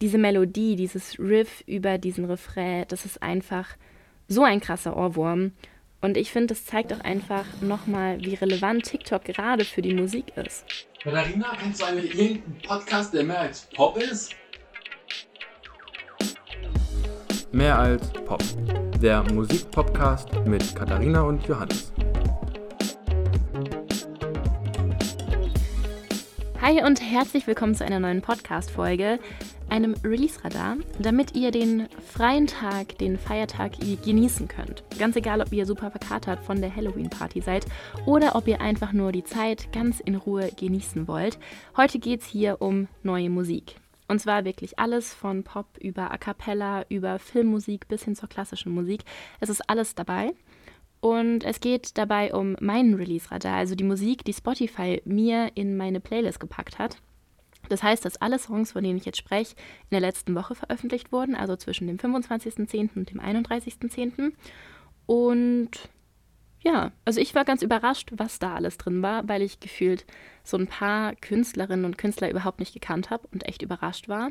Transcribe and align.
diese 0.00 0.18
Melodie, 0.18 0.76
dieses 0.76 1.18
Riff 1.18 1.62
über 1.66 1.98
diesen 1.98 2.24
Refrain, 2.24 2.84
das 2.88 3.04
ist 3.04 3.22
einfach 3.22 3.76
so 4.28 4.44
ein 4.44 4.60
krasser 4.60 4.96
Ohrwurm. 4.96 5.52
Und 6.00 6.16
ich 6.16 6.30
finde, 6.30 6.48
das 6.48 6.64
zeigt 6.64 6.92
auch 6.92 7.00
einfach 7.00 7.44
nochmal, 7.60 8.20
wie 8.20 8.34
relevant 8.34 8.84
TikTok 8.84 9.24
gerade 9.24 9.64
für 9.64 9.82
die 9.82 9.94
Musik 9.94 10.36
ist. 10.36 10.64
Katharina, 11.02 11.56
kennst 11.60 11.80
du 11.80 11.86
eigentlich 11.86 12.14
irgendeinen 12.14 12.62
Podcast, 12.62 13.14
der 13.14 13.24
mehr 13.24 13.40
als 13.40 13.68
Pop 13.74 13.96
ist? 13.96 14.34
Mehr 17.50 17.78
als 17.78 18.12
Pop. 18.12 18.42
Der 19.02 19.24
Musikpodcast 19.32 20.28
mit 20.44 20.76
Katharina 20.76 21.22
und 21.22 21.46
Johannes. 21.48 21.92
Hi 26.68 26.84
und 26.84 27.00
herzlich 27.00 27.46
willkommen 27.46 27.74
zu 27.74 27.82
einer 27.82 27.98
neuen 27.98 28.20
Podcast-Folge, 28.20 29.18
einem 29.70 29.94
Release-Radar, 30.04 30.76
damit 30.98 31.34
ihr 31.34 31.50
den 31.50 31.88
freien 32.06 32.46
Tag, 32.46 32.98
den 32.98 33.16
Feiertag 33.16 33.78
genießen 34.04 34.48
könnt. 34.48 34.84
Ganz 34.98 35.16
egal, 35.16 35.40
ob 35.40 35.50
ihr 35.50 35.64
super 35.64 35.90
verkatert 35.90 36.44
von 36.44 36.60
der 36.60 36.76
Halloween-Party 36.76 37.40
seid 37.40 37.64
oder 38.04 38.36
ob 38.36 38.46
ihr 38.46 38.60
einfach 38.60 38.92
nur 38.92 39.12
die 39.12 39.24
Zeit 39.24 39.72
ganz 39.72 40.00
in 40.00 40.14
Ruhe 40.14 40.50
genießen 40.60 41.08
wollt. 41.08 41.38
Heute 41.74 41.98
geht 41.98 42.20
es 42.20 42.26
hier 42.26 42.60
um 42.60 42.88
neue 43.02 43.30
Musik. 43.30 43.76
Und 44.06 44.20
zwar 44.20 44.44
wirklich 44.44 44.78
alles 44.78 45.14
von 45.14 45.44
Pop 45.44 45.68
über 45.80 46.10
A 46.10 46.18
Cappella, 46.18 46.84
über 46.90 47.18
Filmmusik 47.18 47.88
bis 47.88 48.04
hin 48.04 48.14
zur 48.14 48.28
klassischen 48.28 48.74
Musik. 48.74 49.04
Es 49.40 49.48
ist 49.48 49.62
alles 49.70 49.94
dabei. 49.94 50.34
Und 51.00 51.44
es 51.44 51.60
geht 51.60 51.96
dabei 51.96 52.34
um 52.34 52.56
meinen 52.60 52.94
Release-Radar, 52.94 53.56
also 53.56 53.74
die 53.74 53.84
Musik, 53.84 54.24
die 54.24 54.32
Spotify 54.32 55.00
mir 55.04 55.52
in 55.54 55.76
meine 55.76 56.00
Playlist 56.00 56.40
gepackt 56.40 56.78
hat. 56.78 56.96
Das 57.68 57.82
heißt, 57.82 58.04
dass 58.04 58.16
alle 58.16 58.38
Songs, 58.38 58.72
von 58.72 58.82
denen 58.82 58.98
ich 58.98 59.04
jetzt 59.04 59.18
spreche, 59.18 59.54
in 59.54 59.90
der 59.92 60.00
letzten 60.00 60.34
Woche 60.34 60.54
veröffentlicht 60.54 61.12
wurden, 61.12 61.34
also 61.34 61.56
zwischen 61.56 61.86
dem 61.86 61.98
25.10. 61.98 62.96
und 62.96 63.10
dem 63.10 63.20
31.10. 63.20 64.32
Und 65.06 65.70
ja, 66.62 66.92
also 67.04 67.20
ich 67.20 67.34
war 67.34 67.44
ganz 67.44 67.62
überrascht, 67.62 68.10
was 68.16 68.38
da 68.38 68.54
alles 68.54 68.78
drin 68.78 69.02
war, 69.02 69.28
weil 69.28 69.42
ich 69.42 69.60
gefühlt 69.60 70.06
so 70.42 70.56
ein 70.56 70.66
paar 70.66 71.14
Künstlerinnen 71.14 71.84
und 71.84 71.98
Künstler 71.98 72.30
überhaupt 72.30 72.58
nicht 72.58 72.74
gekannt 72.74 73.10
habe 73.10 73.28
und 73.32 73.46
echt 73.46 73.62
überrascht 73.62 74.08
war. 74.08 74.30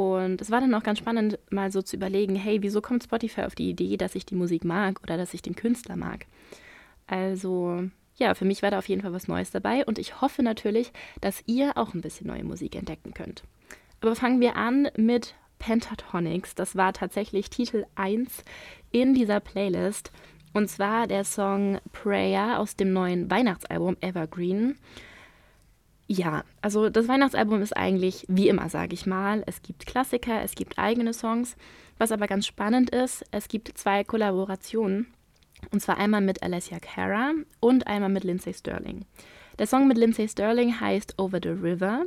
Und 0.00 0.40
es 0.40 0.50
war 0.50 0.62
dann 0.62 0.72
auch 0.72 0.82
ganz 0.82 0.98
spannend, 0.98 1.38
mal 1.50 1.70
so 1.70 1.82
zu 1.82 1.94
überlegen, 1.94 2.34
hey, 2.34 2.62
wieso 2.62 2.80
kommt 2.80 3.04
Spotify 3.04 3.42
auf 3.42 3.54
die 3.54 3.68
Idee, 3.68 3.98
dass 3.98 4.14
ich 4.14 4.24
die 4.24 4.34
Musik 4.34 4.64
mag 4.64 4.98
oder 5.02 5.18
dass 5.18 5.34
ich 5.34 5.42
den 5.42 5.54
Künstler 5.54 5.94
mag? 5.94 6.24
Also 7.06 7.82
ja, 8.16 8.32
für 8.32 8.46
mich 8.46 8.62
war 8.62 8.70
da 8.70 8.78
auf 8.78 8.88
jeden 8.88 9.02
Fall 9.02 9.12
was 9.12 9.28
Neues 9.28 9.50
dabei 9.50 9.84
und 9.84 9.98
ich 9.98 10.22
hoffe 10.22 10.42
natürlich, 10.42 10.90
dass 11.20 11.42
ihr 11.44 11.76
auch 11.76 11.92
ein 11.92 12.00
bisschen 12.00 12.28
neue 12.28 12.44
Musik 12.44 12.76
entdecken 12.76 13.12
könnt. 13.12 13.42
Aber 14.00 14.16
fangen 14.16 14.40
wir 14.40 14.56
an 14.56 14.88
mit 14.96 15.34
Pentatonics. 15.58 16.54
Das 16.54 16.76
war 16.76 16.94
tatsächlich 16.94 17.50
Titel 17.50 17.84
1 17.96 18.42
in 18.92 19.12
dieser 19.12 19.40
Playlist. 19.40 20.12
Und 20.54 20.70
zwar 20.70 21.08
der 21.08 21.24
Song 21.24 21.78
Prayer 21.92 22.58
aus 22.58 22.74
dem 22.74 22.94
neuen 22.94 23.30
Weihnachtsalbum 23.30 23.98
Evergreen. 24.00 24.78
Ja, 26.12 26.42
also 26.60 26.90
das 26.90 27.06
Weihnachtsalbum 27.06 27.62
ist 27.62 27.76
eigentlich 27.76 28.24
wie 28.26 28.48
immer, 28.48 28.68
sage 28.68 28.94
ich 28.94 29.06
mal. 29.06 29.44
Es 29.46 29.62
gibt 29.62 29.86
Klassiker, 29.86 30.42
es 30.42 30.56
gibt 30.56 30.76
eigene 30.76 31.14
Songs. 31.14 31.54
Was 31.98 32.10
aber 32.10 32.26
ganz 32.26 32.48
spannend 32.48 32.90
ist, 32.90 33.24
es 33.30 33.46
gibt 33.46 33.78
zwei 33.78 34.02
Kollaborationen. 34.02 35.06
Und 35.70 35.80
zwar 35.80 35.98
einmal 35.98 36.20
mit 36.20 36.42
Alessia 36.42 36.80
Cara 36.80 37.34
und 37.60 37.86
einmal 37.86 38.08
mit 38.08 38.24
Lindsay 38.24 38.52
Sterling. 38.52 39.04
Der 39.60 39.68
Song 39.68 39.86
mit 39.86 39.98
Lindsay 39.98 40.26
Sterling 40.26 40.80
heißt 40.80 41.16
Over 41.20 41.38
the 41.40 41.50
River. 41.50 42.06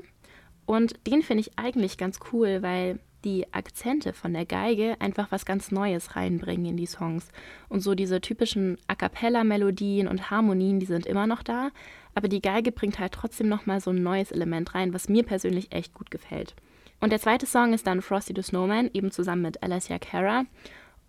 Und 0.65 0.95
den 1.07 1.21
finde 1.21 1.39
ich 1.39 1.57
eigentlich 1.57 1.97
ganz 1.97 2.19
cool, 2.33 2.61
weil 2.61 2.99
die 3.23 3.53
Akzente 3.53 4.11
von 4.11 4.33
der 4.33 4.45
Geige 4.45 4.97
einfach 4.99 5.31
was 5.31 5.45
ganz 5.45 5.71
Neues 5.71 6.17
reinbringen 6.17 6.65
in 6.65 6.77
die 6.77 6.87
Songs. 6.87 7.29
Und 7.69 7.79
so 7.79 7.95
diese 7.95 8.19
typischen 8.19 8.77
A 8.87 8.95
cappella-Melodien 8.95 10.09
und 10.09 10.29
Harmonien, 10.29 10.81
die 10.81 10.85
sind 10.87 11.05
immer 11.05 11.25
noch 11.25 11.41
da, 11.41 11.69
aber 12.15 12.27
die 12.27 12.41
Geige 12.41 12.71
bringt 12.71 12.99
halt 12.99 13.13
trotzdem 13.13 13.49
nochmal 13.49 13.81
so 13.81 13.91
ein 13.91 14.03
neues 14.03 14.31
Element 14.31 14.75
rein, 14.75 14.93
was 14.93 15.09
mir 15.09 15.23
persönlich 15.23 15.71
echt 15.71 15.93
gut 15.93 16.11
gefällt. 16.11 16.55
Und 16.99 17.11
der 17.11 17.19
zweite 17.19 17.45
Song 17.45 17.73
ist 17.73 17.87
dann 17.87 18.01
Frosty 18.01 18.33
the 18.35 18.41
Snowman, 18.41 18.89
eben 18.93 19.11
zusammen 19.11 19.41
mit 19.41 19.61
Alessia 19.61 19.99
Cara. 19.99 20.45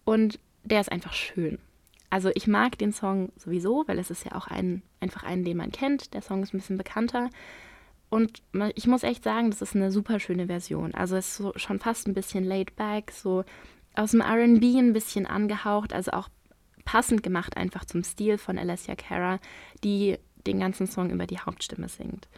Und 0.05 0.41
der 0.65 0.81
ist 0.81 0.91
einfach 0.91 1.13
schön. 1.13 1.59
Also 2.11 2.31
ich 2.35 2.47
mag 2.47 2.79
den 2.79 2.93
Song 2.93 3.33
sowieso, 3.37 3.85
weil 3.87 3.99
es 3.99 4.11
ist 4.11 4.25
ja 4.25 4.33
auch 4.33 4.47
ein, 4.47 4.83
einfach 5.01 5.25
einen, 5.25 5.45
den 5.45 5.57
man 5.57 5.73
kennt. 5.73 6.15
Der 6.15 6.23
Song 6.23 6.43
ist 6.43 6.55
ein 6.55 6.59
bisschen 6.59 6.79
bekannter. 6.79 7.31
Und 8.09 8.43
ich 8.77 8.87
muss 8.87 9.03
echt 9.03 9.25
sagen, 9.25 9.51
das 9.51 9.63
ist 9.63 9.75
eine 9.75 9.91
super 9.91 10.21
schöne 10.21 10.47
Version. 10.47 10.95
Also 10.95 11.17
es 11.17 11.29
ist 11.29 11.37
so 11.37 11.53
schon 11.57 11.81
fast 11.81 12.07
ein 12.07 12.15
bisschen 12.15 12.45
laid 12.45 12.77
back, 12.77 13.11
so 13.11 13.45
aus 13.95 14.13
dem 14.13 14.21
RB 14.21 14.63
ein 14.77 14.93
bisschen 14.93 15.27
angehaucht, 15.27 15.93
also 15.93 16.13
auch 16.13 16.29
passend 16.85 17.23
gemacht 17.23 17.57
einfach 17.57 17.85
zum 17.85 18.05
Stil 18.05 18.39
von 18.39 18.59
Alessia 18.59 18.95
Cara, 18.95 19.41
die 19.83 20.19
den 20.47 20.61
ganzen 20.61 20.87
Song 20.87 21.11
über 21.11 21.27
die 21.27 21.39
Hauptstimme 21.39 21.89
singt. 21.89 22.29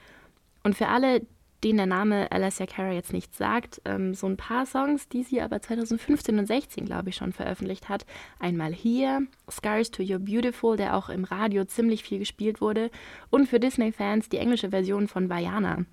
Und 0.63 0.77
für 0.77 0.89
alle, 0.89 1.23
denen 1.65 1.79
der 1.79 1.87
Name 1.87 2.31
Alessia 2.31 2.67
Cara 2.67 2.93
jetzt 2.93 3.13
nichts 3.13 3.39
sagt. 3.39 3.81
Ähm, 3.85 4.15
so 4.15 4.27
ein 4.27 4.37
paar 4.37 4.67
Songs, 4.67 5.09
die 5.09 5.23
sie 5.23 5.41
aber 5.41 5.61
2015 5.61 6.39
und 6.39 6.47
16, 6.47 6.85
glaube 6.85 7.09
ich, 7.11 7.17
schon 7.17 7.33
veröffentlicht 7.33 7.89
hat. 7.89 8.07
Einmal 8.39 8.73
hier, 8.73 9.27
Scars 9.51 9.91
to 9.91 10.03
Your 10.03 10.19
Beautiful, 10.19 10.77
der 10.77 10.97
auch 10.97 11.09
im 11.09 11.25
Radio 11.25 11.65
ziemlich 11.65 12.03
viel 12.03 12.19
gespielt 12.19 12.61
wurde. 12.61 12.91
Und 13.31 13.49
für 13.49 13.61
Disney-Fans 13.61 14.29
die 14.29 14.39
englische 14.39 14.71
Version 14.71 15.09
von 15.09 15.29
Vajana. 15.29 15.85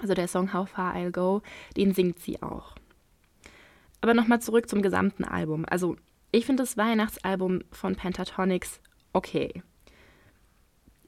Also 0.00 0.14
der 0.14 0.28
Song 0.28 0.54
How 0.54 0.68
Far 0.68 0.94
I'll 0.94 1.10
Go, 1.10 1.42
den 1.76 1.92
singt 1.92 2.18
sie 2.18 2.40
auch. 2.42 2.74
Aber 4.00 4.14
nochmal 4.14 4.40
zurück 4.40 4.68
zum 4.68 4.82
gesamten 4.82 5.24
Album. 5.24 5.64
Also 5.68 5.96
ich 6.30 6.46
finde 6.46 6.62
das 6.62 6.76
Weihnachtsalbum 6.76 7.60
von 7.70 7.96
Pentatonics 7.96 8.80
okay. 9.12 9.62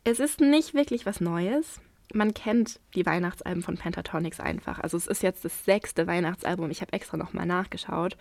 Es 0.04 0.20
ist 0.20 0.41
nicht 0.41 0.75
wirklich 0.75 1.06
was 1.06 1.20
Neues 1.20 1.81
man 2.12 2.34
kennt 2.34 2.81
die 2.94 3.06
Weihnachtsalben 3.06 3.62
von 3.62 3.76
Pentatonics 3.76 4.41
einfach. 4.41 4.78
Also 4.78 4.97
es 4.97 5.06
ist 5.06 5.22
jetzt 5.22 5.44
das 5.44 5.65
sechste 5.65 6.06
Weihnachtsalbum. 6.06 6.70
Ich 6.70 6.81
habe 6.81 6.92
extra 6.92 7.16
nochmal 7.16 7.47
nachgeschaut. 7.47 8.16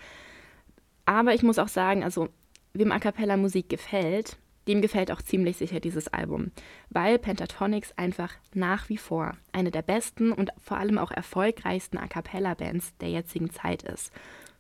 Aber 1.06 1.34
ich 1.34 1.44
muss 1.44 1.60
auch 1.60 1.68
sagen, 1.68 2.04
also 2.04 2.30
wem 2.74 2.92
A 2.92 3.00
Cappella 3.00 3.36
Musik 3.36 3.70
gefällt, 3.70 4.38
dem 4.68 4.82
gefällt 4.82 5.12
auch 5.12 5.22
ziemlich 5.22 5.58
sicher 5.58 5.82
dieses 5.82 6.08
Album, 6.08 6.52
weil 6.90 7.20
Pentatonics 7.20 7.92
einfach 7.98 8.34
nach 8.54 8.88
wie 8.88 8.98
vor 8.98 9.34
eine 9.52 9.72
der 9.72 9.82
besten 9.82 10.32
und 10.32 10.52
vor 10.58 10.78
allem 10.78 10.98
auch 10.98 11.12
erfolgreichsten 11.12 11.98
A 11.98 12.08
Cappella 12.08 12.54
Bands 12.54 12.96
der 13.02 13.10
jetzigen 13.10 13.52
Zeit 13.52 13.84
ist. 13.84 14.14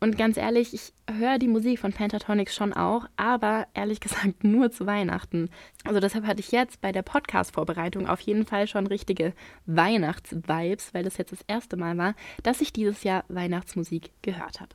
Und 0.03 0.17
ganz 0.17 0.35
ehrlich, 0.35 0.73
ich 0.73 0.91
höre 1.09 1.39
die 1.39 1.47
Musik 1.47 1.79
von 1.79 1.93
Pentatonics 1.93 2.53
schon 2.53 2.73
auch, 2.73 3.05
aber 3.15 3.67
ehrlich 3.73 3.99
gesagt 4.01 4.43
nur 4.43 4.69
zu 4.69 4.85
Weihnachten. 4.85 5.49
Also 5.85 6.01
deshalb 6.01 6.27
hatte 6.27 6.41
ich 6.41 6.51
jetzt 6.51 6.81
bei 6.81 6.91
der 6.91 7.03
Podcast-Vorbereitung 7.03 8.09
auf 8.09 8.19
jeden 8.19 8.45
Fall 8.45 8.67
schon 8.67 8.85
richtige 8.85 9.31
Weihnachts-Vibes, 9.65 10.93
weil 10.93 11.05
das 11.05 11.15
jetzt 11.15 11.31
das 11.31 11.45
erste 11.47 11.77
Mal 11.77 11.97
war, 11.97 12.15
dass 12.43 12.59
ich 12.59 12.73
dieses 12.73 13.03
Jahr 13.03 13.23
Weihnachtsmusik 13.29 14.11
gehört 14.21 14.59
habe. 14.59 14.71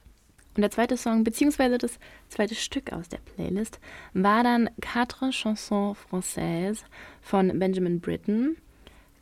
Und 0.57 0.63
der 0.63 0.71
zweite 0.71 0.97
Song, 0.97 1.25
beziehungsweise 1.25 1.77
das 1.77 1.99
zweite 2.31 2.55
Stück 2.55 2.95
aus 2.95 3.11
der 3.11 3.19
Playlist, 3.19 3.81
war 4.15 4.43
dann 4.43 4.71
Quatre 4.81 5.31
Chansons 5.31 5.99
Françaises 6.11 6.85
von 7.21 7.59
Benjamin 7.59 8.01
Britten. 8.01 8.57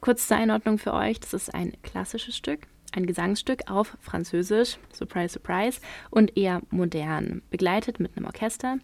Kurz 0.00 0.28
zur 0.28 0.36
Einordnung 0.36 0.78
für 0.78 0.94
euch, 0.94 1.18
das 1.18 1.34
ist 1.34 1.52
ein 1.52 1.72
klassisches 1.82 2.36
Stück 2.36 2.68
ein 2.96 3.06
Gesangsstück 3.06 3.70
auf 3.70 3.96
Französisch, 4.00 4.78
surprise, 4.92 5.34
surprise, 5.34 5.80
und 6.10 6.36
eher 6.36 6.62
modern, 6.70 7.42
begleitet 7.50 8.00
mit 8.00 8.16
einem 8.16 8.26
Orchester. 8.26 8.78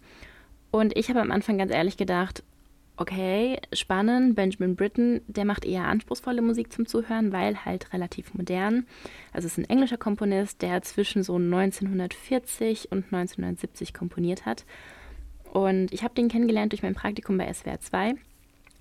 Und 0.71 0.97
ich 0.97 1.09
habe 1.09 1.21
am 1.21 1.31
Anfang 1.31 1.59
ganz 1.59 1.73
ehrlich 1.73 1.97
gedacht, 1.97 2.43
okay, 2.97 3.59
spannend, 3.73 4.37
Benjamin 4.37 4.77
Britten, 4.77 5.23
der 5.27 5.45
macht 5.45 5.65
eher 5.65 5.85
anspruchsvolle 5.85 6.43
Musik 6.43 6.73
zum 6.73 6.87
Zuhören, 6.87 7.33
weil 7.33 7.65
halt 7.65 7.93
relativ 7.93 8.35
modern. 8.35 8.87
Also 9.33 9.47
es 9.47 9.59
ist 9.59 9.59
ein 9.59 9.71
englischer 9.71 9.97
Komponist, 9.97 10.63
der 10.63 10.83
zwischen 10.83 11.23
so 11.23 11.37
1940 11.37 12.93
und 12.93 13.05
1970 13.07 13.95
komponiert 13.95 14.47
hat. 14.47 14.65
Und 15.53 15.93
ich 15.93 16.03
habe 16.03 16.15
den 16.15 16.29
kennengelernt 16.29 16.73
durch 16.73 16.83
mein 16.83 16.95
Praktikum 16.95 17.37
bei 17.39 17.53
SWR 17.53 17.81
2 17.81 18.15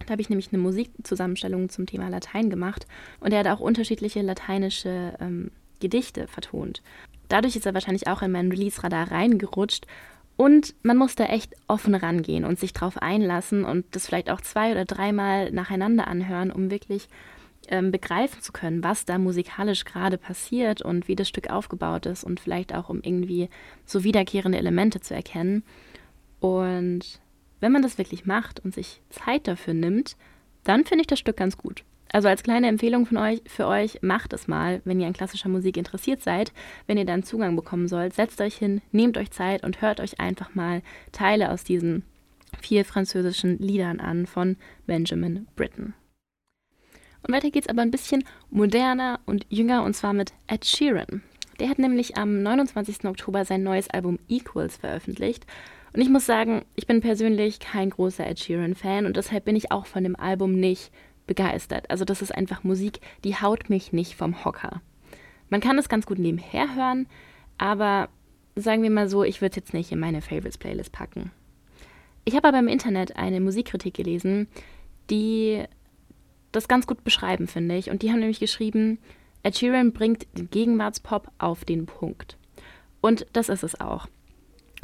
da 0.05 0.11
habe 0.11 0.21
ich 0.21 0.29
nämlich 0.29 0.51
eine 0.51 0.61
Musikzusammenstellung 0.61 1.69
zum 1.69 1.85
Thema 1.85 2.09
Latein 2.09 2.49
gemacht 2.49 2.85
und 3.19 3.31
er 3.33 3.39
hat 3.39 3.47
auch 3.47 3.59
unterschiedliche 3.59 4.21
lateinische 4.21 5.13
ähm, 5.19 5.51
Gedichte 5.79 6.27
vertont. 6.27 6.81
Dadurch 7.27 7.55
ist 7.55 7.65
er 7.65 7.73
wahrscheinlich 7.73 8.07
auch 8.07 8.21
in 8.21 8.31
meinen 8.31 8.51
Release-Radar 8.51 9.11
reingerutscht 9.11 9.87
und 10.37 10.73
man 10.83 10.97
muss 10.97 11.15
da 11.15 11.25
echt 11.25 11.53
offen 11.67 11.95
rangehen 11.95 12.45
und 12.45 12.59
sich 12.59 12.73
drauf 12.73 12.97
einlassen 12.97 13.63
und 13.63 13.85
das 13.91 14.07
vielleicht 14.07 14.29
auch 14.29 14.41
zwei 14.41 14.71
oder 14.71 14.85
dreimal 14.85 15.51
nacheinander 15.51 16.07
anhören, 16.07 16.51
um 16.51 16.71
wirklich 16.71 17.07
ähm, 17.67 17.91
begreifen 17.91 18.41
zu 18.41 18.51
können, 18.51 18.83
was 18.83 19.05
da 19.05 19.17
musikalisch 19.17 19.85
gerade 19.85 20.17
passiert 20.17 20.81
und 20.81 21.07
wie 21.07 21.15
das 21.15 21.29
Stück 21.29 21.49
aufgebaut 21.49 22.05
ist 22.05 22.23
und 22.23 22.39
vielleicht 22.39 22.73
auch 22.73 22.89
um 22.89 23.01
irgendwie 23.03 23.49
so 23.85 24.03
wiederkehrende 24.03 24.57
Elemente 24.57 24.99
zu 24.99 25.13
erkennen. 25.13 25.63
Und 26.39 27.21
wenn 27.61 27.71
man 27.71 27.81
das 27.81 27.97
wirklich 27.97 28.25
macht 28.25 28.59
und 28.59 28.73
sich 28.73 29.01
Zeit 29.09 29.47
dafür 29.47 29.73
nimmt, 29.73 30.17
dann 30.65 30.83
finde 30.83 31.01
ich 31.01 31.07
das 31.07 31.19
Stück 31.19 31.37
ganz 31.37 31.57
gut. 31.57 31.83
Also 32.11 32.27
als 32.27 32.43
kleine 32.43 32.67
Empfehlung 32.67 33.05
von 33.05 33.17
euch, 33.17 33.41
für 33.47 33.67
euch, 33.67 33.99
macht 34.01 34.33
es 34.33 34.49
mal, 34.49 34.81
wenn 34.83 34.99
ihr 34.99 35.07
an 35.07 35.13
klassischer 35.13 35.47
Musik 35.47 35.77
interessiert 35.77 36.21
seid, 36.21 36.51
wenn 36.85 36.97
ihr 36.97 37.05
dann 37.05 37.23
Zugang 37.23 37.55
bekommen 37.55 37.87
sollt, 37.87 38.13
setzt 38.13 38.41
euch 38.41 38.57
hin, 38.57 38.81
nehmt 38.91 39.17
euch 39.17 39.31
Zeit 39.31 39.63
und 39.63 39.81
hört 39.81 40.01
euch 40.01 40.19
einfach 40.19 40.53
mal 40.53 40.81
Teile 41.13 41.51
aus 41.51 41.63
diesen 41.63 42.03
vier 42.59 42.83
französischen 42.83 43.57
Liedern 43.59 44.01
an 44.01 44.25
von 44.25 44.57
Benjamin 44.85 45.47
Britten. 45.55 45.93
Und 47.23 47.33
weiter 47.33 47.49
geht's 47.49 47.69
aber 47.69 47.81
ein 47.81 47.91
bisschen 47.91 48.25
moderner 48.49 49.21
und 49.25 49.45
jünger 49.49 49.83
und 49.83 49.95
zwar 49.95 50.11
mit 50.11 50.33
Ed 50.47 50.65
Sheeran. 50.65 51.23
Der 51.59 51.69
hat 51.69 51.79
nämlich 51.79 52.17
am 52.17 52.41
29. 52.41 53.05
Oktober 53.05 53.45
sein 53.45 53.63
neues 53.63 53.89
Album 53.89 54.17
Equals 54.27 54.77
veröffentlicht. 54.77 55.45
Und 55.93 56.01
ich 56.01 56.09
muss 56.09 56.25
sagen, 56.25 56.63
ich 56.75 56.87
bin 56.87 57.01
persönlich 57.01 57.59
kein 57.59 57.89
großer 57.89 58.25
Ed 58.25 58.39
Sheeran-Fan 58.39 59.05
und 59.05 59.17
deshalb 59.17 59.45
bin 59.45 59.55
ich 59.55 59.71
auch 59.71 59.85
von 59.85 60.03
dem 60.03 60.15
Album 60.15 60.53
nicht 60.53 60.91
begeistert. 61.27 61.89
Also 61.89 62.05
das 62.05 62.21
ist 62.21 62.33
einfach 62.33 62.63
Musik, 62.63 62.99
die 63.23 63.35
haut 63.35 63.69
mich 63.69 63.91
nicht 63.91 64.15
vom 64.15 64.45
Hocker. 64.45 64.81
Man 65.49 65.59
kann 65.59 65.77
es 65.77 65.89
ganz 65.89 66.05
gut 66.05 66.17
nebenher 66.17 66.75
hören, 66.75 67.07
aber 67.57 68.09
sagen 68.55 68.83
wir 68.83 68.89
mal 68.89 69.09
so, 69.09 69.23
ich 69.23 69.41
würde 69.41 69.51
es 69.51 69.55
jetzt 69.57 69.73
nicht 69.73 69.91
in 69.91 69.99
meine 69.99 70.21
Favorites-Playlist 70.21 70.91
packen. 70.91 71.31
Ich 72.23 72.35
habe 72.35 72.47
aber 72.47 72.59
im 72.59 72.67
Internet 72.67 73.17
eine 73.17 73.41
Musikkritik 73.41 73.93
gelesen, 73.93 74.47
die 75.09 75.63
das 76.51 76.67
ganz 76.67 76.87
gut 76.87 77.03
beschreiben, 77.03 77.47
finde 77.47 77.75
ich. 77.75 77.89
Und 77.89 78.01
die 78.01 78.11
haben 78.11 78.19
nämlich 78.19 78.39
geschrieben, 78.39 78.99
Ed 79.43 79.57
Sheeran 79.57 79.91
bringt 79.91 80.27
den 80.37 80.49
Gegenwartspop 80.49 81.31
auf 81.37 81.65
den 81.65 81.85
Punkt. 81.85 82.37
Und 83.01 83.25
das 83.33 83.49
ist 83.49 83.63
es 83.63 83.79
auch. 83.79 84.07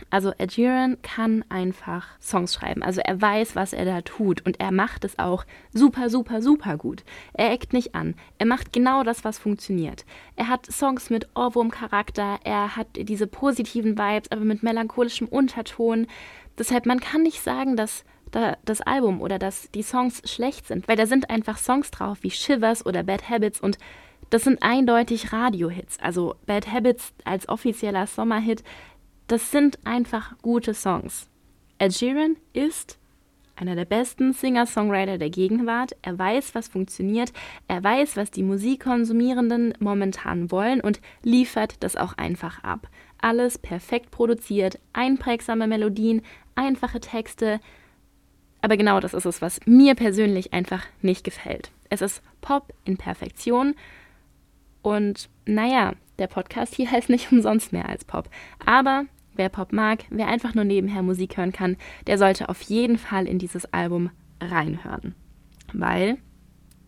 Also 0.09 0.31
Ed 0.38 0.53
Sheeran 0.53 1.01
kann 1.01 1.44
einfach 1.49 2.19
Songs 2.21 2.53
schreiben. 2.53 2.83
Also 2.83 3.01
er 3.01 3.21
weiß, 3.21 3.55
was 3.55 3.73
er 3.73 3.85
da 3.85 4.01
tut 4.01 4.45
und 4.45 4.59
er 4.59 4.71
macht 4.71 5.03
es 5.03 5.19
auch 5.19 5.45
super, 5.73 6.09
super, 6.09 6.41
super 6.41 6.77
gut. 6.77 7.03
Er 7.33 7.51
eckt 7.51 7.73
nicht 7.73 7.95
an. 7.95 8.15
Er 8.38 8.45
macht 8.45 8.71
genau 8.73 9.03
das, 9.03 9.23
was 9.23 9.38
funktioniert. 9.39 10.05
Er 10.35 10.47
hat 10.47 10.65
Songs 10.65 11.09
mit 11.09 11.27
Ohrwurm-Charakter, 11.35 12.39
er 12.44 12.75
hat 12.75 12.88
diese 12.95 13.27
positiven 13.27 13.97
Vibes, 13.97 14.31
aber 14.31 14.41
mit 14.41 14.63
melancholischem 14.63 15.27
Unterton. 15.27 16.07
Deshalb, 16.57 16.85
man 16.85 16.99
kann 16.99 17.23
nicht 17.23 17.41
sagen, 17.41 17.75
dass 17.75 18.03
das 18.65 18.81
Album 18.81 19.21
oder 19.21 19.39
dass 19.39 19.71
die 19.71 19.83
Songs 19.83 20.21
schlecht 20.25 20.67
sind, 20.67 20.88
weil 20.88 20.97
da 20.97 21.05
sind 21.05 21.29
einfach 21.29 21.57
Songs 21.57 21.91
drauf 21.91 22.19
wie 22.21 22.29
Shivers 22.29 22.85
oder 22.85 23.03
Bad 23.03 23.29
Habits 23.29 23.61
und 23.61 23.77
das 24.29 24.44
sind 24.44 24.61
eindeutig 24.61 25.31
Radiohits. 25.31 25.97
Also 26.01 26.35
Bad 26.45 26.69
Habits 26.69 27.13
als 27.23 27.47
offizieller 27.47 28.05
Sommerhit 28.05 28.63
das 29.27 29.51
sind 29.51 29.79
einfach 29.85 30.38
gute 30.41 30.74
Songs. 30.74 31.27
Ed 31.79 31.94
Sheeran 31.94 32.38
ist 32.53 32.97
einer 33.56 33.75
der 33.75 33.85
besten 33.85 34.33
Singer-Songwriter 34.33 35.18
der 35.18 35.29
Gegenwart. 35.29 35.95
Er 36.01 36.18
weiß, 36.18 36.53
was 36.56 36.68
funktioniert. 36.68 37.33
Er 37.68 37.83
weiß, 37.83 38.15
was 38.15 38.31
die 38.31 38.44
Musikkonsumierenden 38.44 39.74
momentan 39.79 40.51
wollen 40.51 40.79
und 40.79 41.01
liefert 41.24 41.75
das 41.83 41.95
auch 41.95 42.13
einfach 42.13 42.63
ab. 42.63 42.88
Alles 43.19 43.57
perfekt 43.57 44.12
produziert, 44.12 44.79
einprägsame 44.94 45.68
Melodien, 45.68 46.21
einfache 46.56 47.00
Texte. 47.00 47.59
Aber 48.62 48.77
genau 48.77 49.00
das 49.00 49.15
ist 49.15 49.25
es, 49.25 49.41
was 49.41 49.59
mir 49.65 49.95
persönlich 49.95 50.53
einfach 50.53 50.85
nicht 51.01 51.23
gefällt. 51.23 51.71
Es 51.89 52.01
ist 52.01 52.21
Pop 52.41 52.73
in 52.85 52.97
Perfektion. 52.97 53.73
Und 54.83 55.30
naja, 55.45 55.94
der 56.19 56.27
Podcast 56.27 56.75
hier 56.75 56.91
heißt 56.91 57.09
nicht 57.09 57.31
umsonst 57.31 57.73
mehr 57.73 57.89
als 57.89 58.06
Pop. 58.06 58.30
Aber 58.63 59.06
Wer 59.38 59.50
Pop 59.50 59.72
mag, 59.72 60.06
wer 60.10 60.28
einfach 60.28 60.54
nur 60.54 60.63
nebenher 60.63 61.04
Musik 61.04 61.38
hören 61.38 61.51
kann, 61.51 61.78
der 62.07 62.18
sollte 62.18 62.50
auf 62.50 62.62
jeden 62.62 62.98
Fall 62.98 63.28
in 63.28 63.39
dieses 63.39 63.72
Album 63.74 64.10
reinhören. 64.42 65.16
Weil 65.74 66.18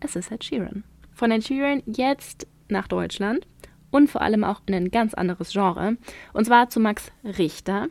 es 0.00 0.16
ist 0.16 0.30
Ed 0.32 0.44
Sheeran. 0.44 0.84
Von 1.12 1.30
Ed 1.30 1.44
Sheeran 1.44 1.82
jetzt 1.86 2.46
nach 2.68 2.88
Deutschland 2.88 3.46
und 3.90 4.08
vor 4.08 4.22
allem 4.22 4.44
auch 4.44 4.62
in 4.66 4.74
ein 4.74 4.90
ganz 4.90 5.14
anderes 5.14 5.52
Genre. 5.52 5.96
Und 6.32 6.44
zwar 6.44 6.70
zu 6.70 6.80
Max 6.80 7.10
Richter. 7.24 7.88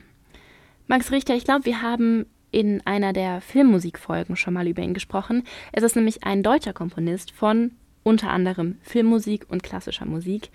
Max 0.87 1.11
Richter, 1.11 1.35
ich 1.35 1.43
glaube, 1.43 1.65
wir 1.65 1.81
haben 1.81 2.25
in 2.51 2.81
einer 2.85 3.13
der 3.13 3.41
Filmmusikfolgen 3.41 4.35
schon 4.35 4.53
mal 4.53 4.67
über 4.67 4.81
ihn 4.81 4.93
gesprochen. 4.93 5.43
Es 5.71 5.83
ist 5.83 5.95
nämlich 5.95 6.23
ein 6.23 6.41
deutscher 6.41 6.73
Komponist 6.73 7.31
von 7.31 7.71
unter 8.03 8.31
anderem 8.31 8.77
Filmmusik 8.81 9.45
und 9.49 9.61
klassischer 9.61 10.05
Musik. 10.05 10.49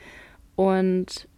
Und 0.57 1.29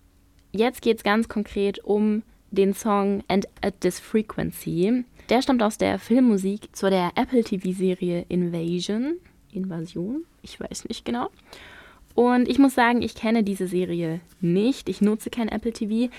jetzt 0.53 0.81
geht 0.81 0.99
es 0.99 1.03
ganz 1.03 1.29
konkret 1.29 1.79
um 1.85 2.23
den 2.57 2.75
Song 2.75 3.23
And 3.29 3.47
at 3.61 3.81
This 3.81 4.01
Frequency. 4.01 5.05
Der 5.29 5.43
stammt 5.43 5.63
aus 5.63 5.79
der 5.79 5.99
Filmmusik 5.99 6.75
zu 6.75 6.91
der 6.91 7.13
Apple 7.15 7.45
TV-Serie 7.45 8.27
Invasion. 8.29 9.19
Invasion? 9.53 10.25
Ich 10.43 10.59
weiß 10.59 10.89
nicht 10.89 11.05
genau. 11.05 11.31
Und 12.15 12.49
ich 12.49 12.59
muss 12.59 12.75
sagen, 12.75 13.03
ich 13.03 13.15
kenne 13.15 13.45
diese 13.45 13.67
Serie 13.67 14.21
nicht. 14.41 14.89
Ich 14.89 15.01
nutze 15.01 15.31
kein 15.31 15.49
Apple 15.49 15.73
TV. 15.73 16.13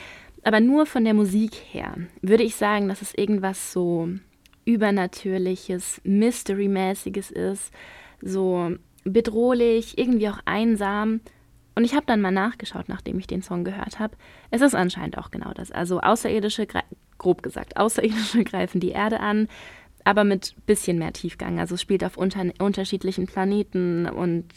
Aber 0.43 0.59
nur 0.59 0.85
von 0.85 1.03
der 1.03 1.13
Musik 1.13 1.55
her 1.71 1.95
würde 2.21 2.43
ich 2.43 2.55
sagen, 2.55 2.87
dass 2.87 3.01
es 3.01 3.13
irgendwas 3.13 3.73
so 3.73 4.09
Übernatürliches, 4.65 6.01
Mystery-mäßiges 6.03 7.31
ist. 7.31 7.73
So 8.21 8.75
bedrohlich, 9.03 9.97
irgendwie 9.97 10.29
auch 10.29 10.39
einsam. 10.45 11.21
Und 11.77 11.83
ich 11.83 11.93
habe 11.93 12.07
dann 12.07 12.21
mal 12.21 12.31
nachgeschaut, 12.31 12.89
nachdem 12.89 13.19
ich 13.19 13.27
den 13.27 13.43
Song 13.43 13.63
gehört 13.63 13.99
habe. 13.99 14.17
Es 14.49 14.61
ist 14.61 14.73
anscheinend 14.73 15.19
auch 15.19 15.29
genau 15.29 15.53
das. 15.53 15.71
Also 15.71 15.99
Außerirdische, 15.99 16.65
grob 17.19 17.43
gesagt, 17.43 17.77
Außerirdische 17.77 18.43
greifen 18.45 18.79
die 18.79 18.89
Erde 18.89 19.19
an, 19.19 19.47
aber 20.03 20.23
mit 20.23 20.55
bisschen 20.65 20.97
mehr 20.97 21.13
Tiefgang. 21.13 21.59
Also 21.59 21.75
es 21.75 21.81
spielt 21.83 22.03
auf 22.03 22.17
unter 22.17 22.45
unterschiedlichen 22.57 23.27
Planeten 23.27 24.07
und 24.07 24.47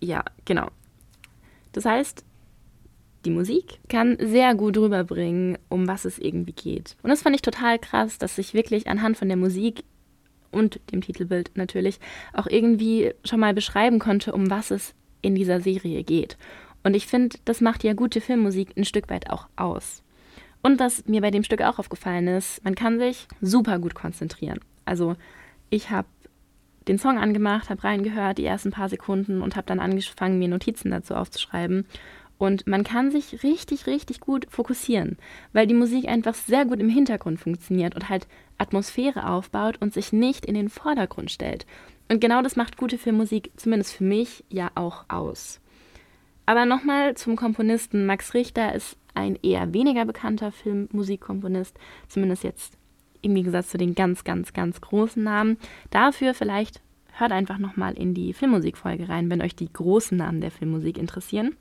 ja, 0.00 0.24
genau. 0.46 0.66
Das 1.70 1.84
heißt, 1.84 2.24
die 3.24 3.30
Musik 3.30 3.78
kann 3.88 4.16
sehr 4.18 4.56
gut 4.56 4.76
rüberbringen, 4.76 5.58
um 5.68 5.86
was 5.86 6.04
es 6.04 6.18
irgendwie 6.18 6.54
geht. 6.54 6.96
Und 7.04 7.10
das 7.10 7.22
fand 7.22 7.36
ich 7.36 7.42
total 7.42 7.78
krass, 7.78 8.18
dass 8.18 8.36
ich 8.36 8.52
wirklich 8.52 8.88
anhand 8.88 9.16
von 9.16 9.28
der 9.28 9.36
Musik 9.36 9.84
und 10.50 10.80
dem 10.90 11.02
Titelbild 11.02 11.52
natürlich 11.54 12.00
auch 12.32 12.48
irgendwie 12.48 13.12
schon 13.22 13.38
mal 13.38 13.54
beschreiben 13.54 14.00
konnte, 14.00 14.32
um 14.32 14.50
was 14.50 14.72
es 14.72 14.92
in 15.22 15.34
dieser 15.34 15.60
Serie 15.60 16.02
geht. 16.04 16.36
Und 16.84 16.94
ich 16.94 17.06
finde, 17.06 17.36
das 17.44 17.60
macht 17.60 17.82
ja 17.82 17.94
gute 17.94 18.20
Filmmusik 18.20 18.76
ein 18.76 18.84
Stück 18.84 19.10
weit 19.10 19.30
auch 19.30 19.48
aus. 19.56 20.02
Und 20.62 20.78
was 20.78 21.06
mir 21.06 21.20
bei 21.20 21.30
dem 21.30 21.42
Stück 21.42 21.62
auch 21.62 21.78
aufgefallen 21.78 22.28
ist, 22.28 22.64
man 22.64 22.74
kann 22.74 22.98
sich 22.98 23.26
super 23.40 23.78
gut 23.78 23.94
konzentrieren. 23.94 24.60
Also 24.84 25.16
ich 25.70 25.90
habe 25.90 26.06
den 26.86 26.98
Song 26.98 27.18
angemacht, 27.18 27.70
habe 27.70 27.84
reingehört, 27.84 28.38
die 28.38 28.44
ersten 28.44 28.70
paar 28.70 28.88
Sekunden 28.88 29.42
und 29.42 29.56
habe 29.56 29.66
dann 29.66 29.80
angefangen, 29.80 30.38
mir 30.38 30.48
Notizen 30.48 30.90
dazu 30.90 31.14
aufzuschreiben. 31.14 31.86
Und 32.36 32.66
man 32.66 32.84
kann 32.84 33.10
sich 33.10 33.42
richtig, 33.42 33.86
richtig 33.86 34.20
gut 34.20 34.46
fokussieren, 34.50 35.16
weil 35.52 35.66
die 35.66 35.74
Musik 35.74 36.08
einfach 36.08 36.34
sehr 36.34 36.64
gut 36.64 36.80
im 36.80 36.88
Hintergrund 36.88 37.40
funktioniert 37.40 37.94
und 37.94 38.08
halt 38.08 38.26
Atmosphäre 38.58 39.28
aufbaut 39.28 39.76
und 39.80 39.94
sich 39.94 40.12
nicht 40.12 40.44
in 40.44 40.54
den 40.54 40.68
Vordergrund 40.68 41.30
stellt. 41.30 41.64
Und 42.08 42.20
genau 42.20 42.42
das 42.42 42.56
macht 42.56 42.76
gute 42.76 42.98
Filmmusik, 42.98 43.50
zumindest 43.56 43.94
für 43.94 44.04
mich, 44.04 44.44
ja 44.50 44.70
auch 44.74 45.04
aus. 45.08 45.60
Aber 46.46 46.66
nochmal 46.66 47.14
zum 47.16 47.36
Komponisten. 47.36 48.06
Max 48.06 48.34
Richter 48.34 48.74
ist 48.74 48.96
ein 49.14 49.38
eher 49.42 49.72
weniger 49.72 50.04
bekannter 50.04 50.52
Filmmusikkomponist, 50.52 51.78
zumindest 52.08 52.44
jetzt 52.44 52.76
im 53.22 53.34
Gegensatz 53.34 53.68
zu 53.68 53.78
den 53.78 53.94
ganz, 53.94 54.24
ganz, 54.24 54.52
ganz 54.52 54.80
großen 54.80 55.22
Namen. 55.22 55.56
Dafür 55.90 56.34
vielleicht 56.34 56.82
hört 57.12 57.32
einfach 57.32 57.58
nochmal 57.58 57.94
in 57.94 58.12
die 58.12 58.32
Filmmusikfolge 58.32 59.08
rein, 59.08 59.30
wenn 59.30 59.40
euch 59.40 59.56
die 59.56 59.72
großen 59.72 60.18
Namen 60.18 60.40
der 60.40 60.50
Filmmusik 60.50 60.98
interessieren. 60.98 61.56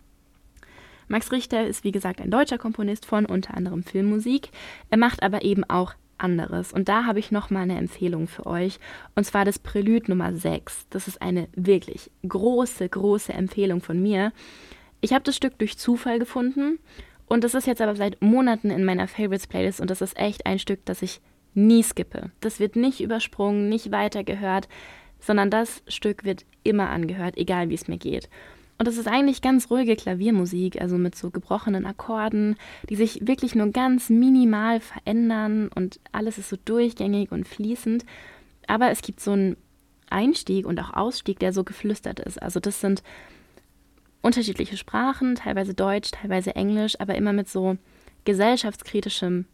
Max 1.07 1.31
Richter 1.31 1.65
ist 1.67 1.83
wie 1.83 1.91
gesagt 1.91 2.21
ein 2.21 2.31
deutscher 2.31 2.57
Komponist 2.57 3.05
von 3.05 3.25
unter 3.25 3.55
anderem 3.55 3.83
Filmmusik. 3.83 4.49
Er 4.89 4.97
macht 4.97 5.21
aber 5.21 5.43
eben 5.43 5.63
auch 5.63 5.93
anderes. 6.17 6.73
Und 6.73 6.89
da 6.89 7.05
habe 7.05 7.19
ich 7.19 7.31
nochmal 7.31 7.63
eine 7.63 7.77
Empfehlung 7.77 8.27
für 8.27 8.45
euch. 8.45 8.79
Und 9.15 9.25
zwar 9.25 9.45
das 9.45 9.59
Prälude 9.59 10.09
Nummer 10.09 10.33
6. 10.33 10.87
Das 10.89 11.07
ist 11.07 11.21
eine 11.21 11.47
wirklich 11.55 12.11
große, 12.27 12.87
große 12.87 13.33
Empfehlung 13.33 13.81
von 13.81 14.01
mir. 14.01 14.31
Ich 15.01 15.13
habe 15.13 15.23
das 15.23 15.35
Stück 15.35 15.57
durch 15.57 15.77
Zufall 15.77 16.19
gefunden 16.19 16.79
und 17.25 17.43
das 17.43 17.55
ist 17.55 17.67
jetzt 17.67 17.81
aber 17.81 17.95
seit 17.95 18.21
Monaten 18.21 18.69
in 18.69 18.85
meiner 18.85 19.07
Favorites 19.07 19.47
Playlist 19.47 19.81
und 19.81 19.89
das 19.89 20.01
ist 20.01 20.17
echt 20.17 20.45
ein 20.45 20.59
Stück, 20.59 20.85
das 20.85 21.01
ich 21.01 21.19
nie 21.53 21.83
skippe. 21.83 22.31
Das 22.39 22.59
wird 22.59 22.75
nicht 22.75 23.01
übersprungen, 23.01 23.69
nicht 23.69 23.91
weitergehört, 23.91 24.67
sondern 25.19 25.49
das 25.49 25.83
Stück 25.87 26.23
wird 26.23 26.45
immer 26.63 26.89
angehört, 26.89 27.37
egal 27.37 27.69
wie 27.69 27.75
es 27.75 27.87
mir 27.87 27.97
geht. 27.97 28.29
Und 28.77 28.87
das 28.87 28.97
ist 28.97 29.07
eigentlich 29.07 29.41
ganz 29.41 29.69
ruhige 29.69 29.95
Klaviermusik, 29.95 30.81
also 30.81 30.97
mit 30.97 31.15
so 31.15 31.29
gebrochenen 31.29 31.85
Akkorden, 31.85 32.55
die 32.89 32.95
sich 32.95 33.25
wirklich 33.25 33.55
nur 33.55 33.67
ganz 33.71 34.09
minimal 34.09 34.79
verändern 34.79 35.69
und 35.73 35.99
alles 36.11 36.37
ist 36.37 36.49
so 36.49 36.57
durchgängig 36.65 37.31
und 37.31 37.47
fließend. 37.47 38.05
Aber 38.67 38.89
es 38.89 39.01
gibt 39.01 39.19
so 39.19 39.31
einen 39.31 39.57
Einstieg 40.09 40.65
und 40.65 40.79
auch 40.79 40.93
Ausstieg, 40.93 41.39
der 41.39 41.53
so 41.53 41.63
geflüstert 41.63 42.19
ist. 42.19 42.41
Also 42.41 42.59
das 42.59 42.81
sind 42.81 43.03
unterschiedliche 44.21 44.77
Sprachen, 44.77 45.35
teilweise 45.35 45.73
Deutsch, 45.73 46.11
teilweise 46.11 46.55
Englisch, 46.55 46.99
aber 46.99 47.15
immer 47.15 47.33
mit 47.33 47.49
so 47.49 47.77
gesellschaftskritischem 48.25 49.45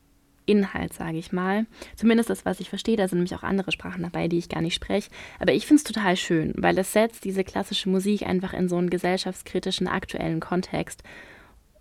Inhalt, 0.49 0.93
sage 0.93 1.17
ich 1.17 1.31
mal. 1.31 1.65
Zumindest 1.95 2.29
das, 2.29 2.45
was 2.45 2.59
ich 2.59 2.69
verstehe. 2.69 2.97
Da 2.97 3.07
sind 3.07 3.19
nämlich 3.19 3.35
auch 3.35 3.43
andere 3.43 3.71
Sprachen 3.71 4.03
dabei, 4.03 4.27
die 4.27 4.37
ich 4.37 4.49
gar 4.49 4.61
nicht 4.61 4.75
spreche. 4.75 5.09
Aber 5.39 5.53
ich 5.53 5.65
finde 5.65 5.81
es 5.81 5.83
total 5.83 6.15
schön, 6.17 6.53
weil 6.57 6.77
es 6.77 6.93
setzt 6.93 7.23
diese 7.23 7.43
klassische 7.43 7.89
Musik 7.89 8.23
einfach 8.23 8.53
in 8.53 8.67
so 8.69 8.77
einen 8.77 8.89
gesellschaftskritischen, 8.89 9.87
aktuellen 9.87 10.39
Kontext. 10.39 11.03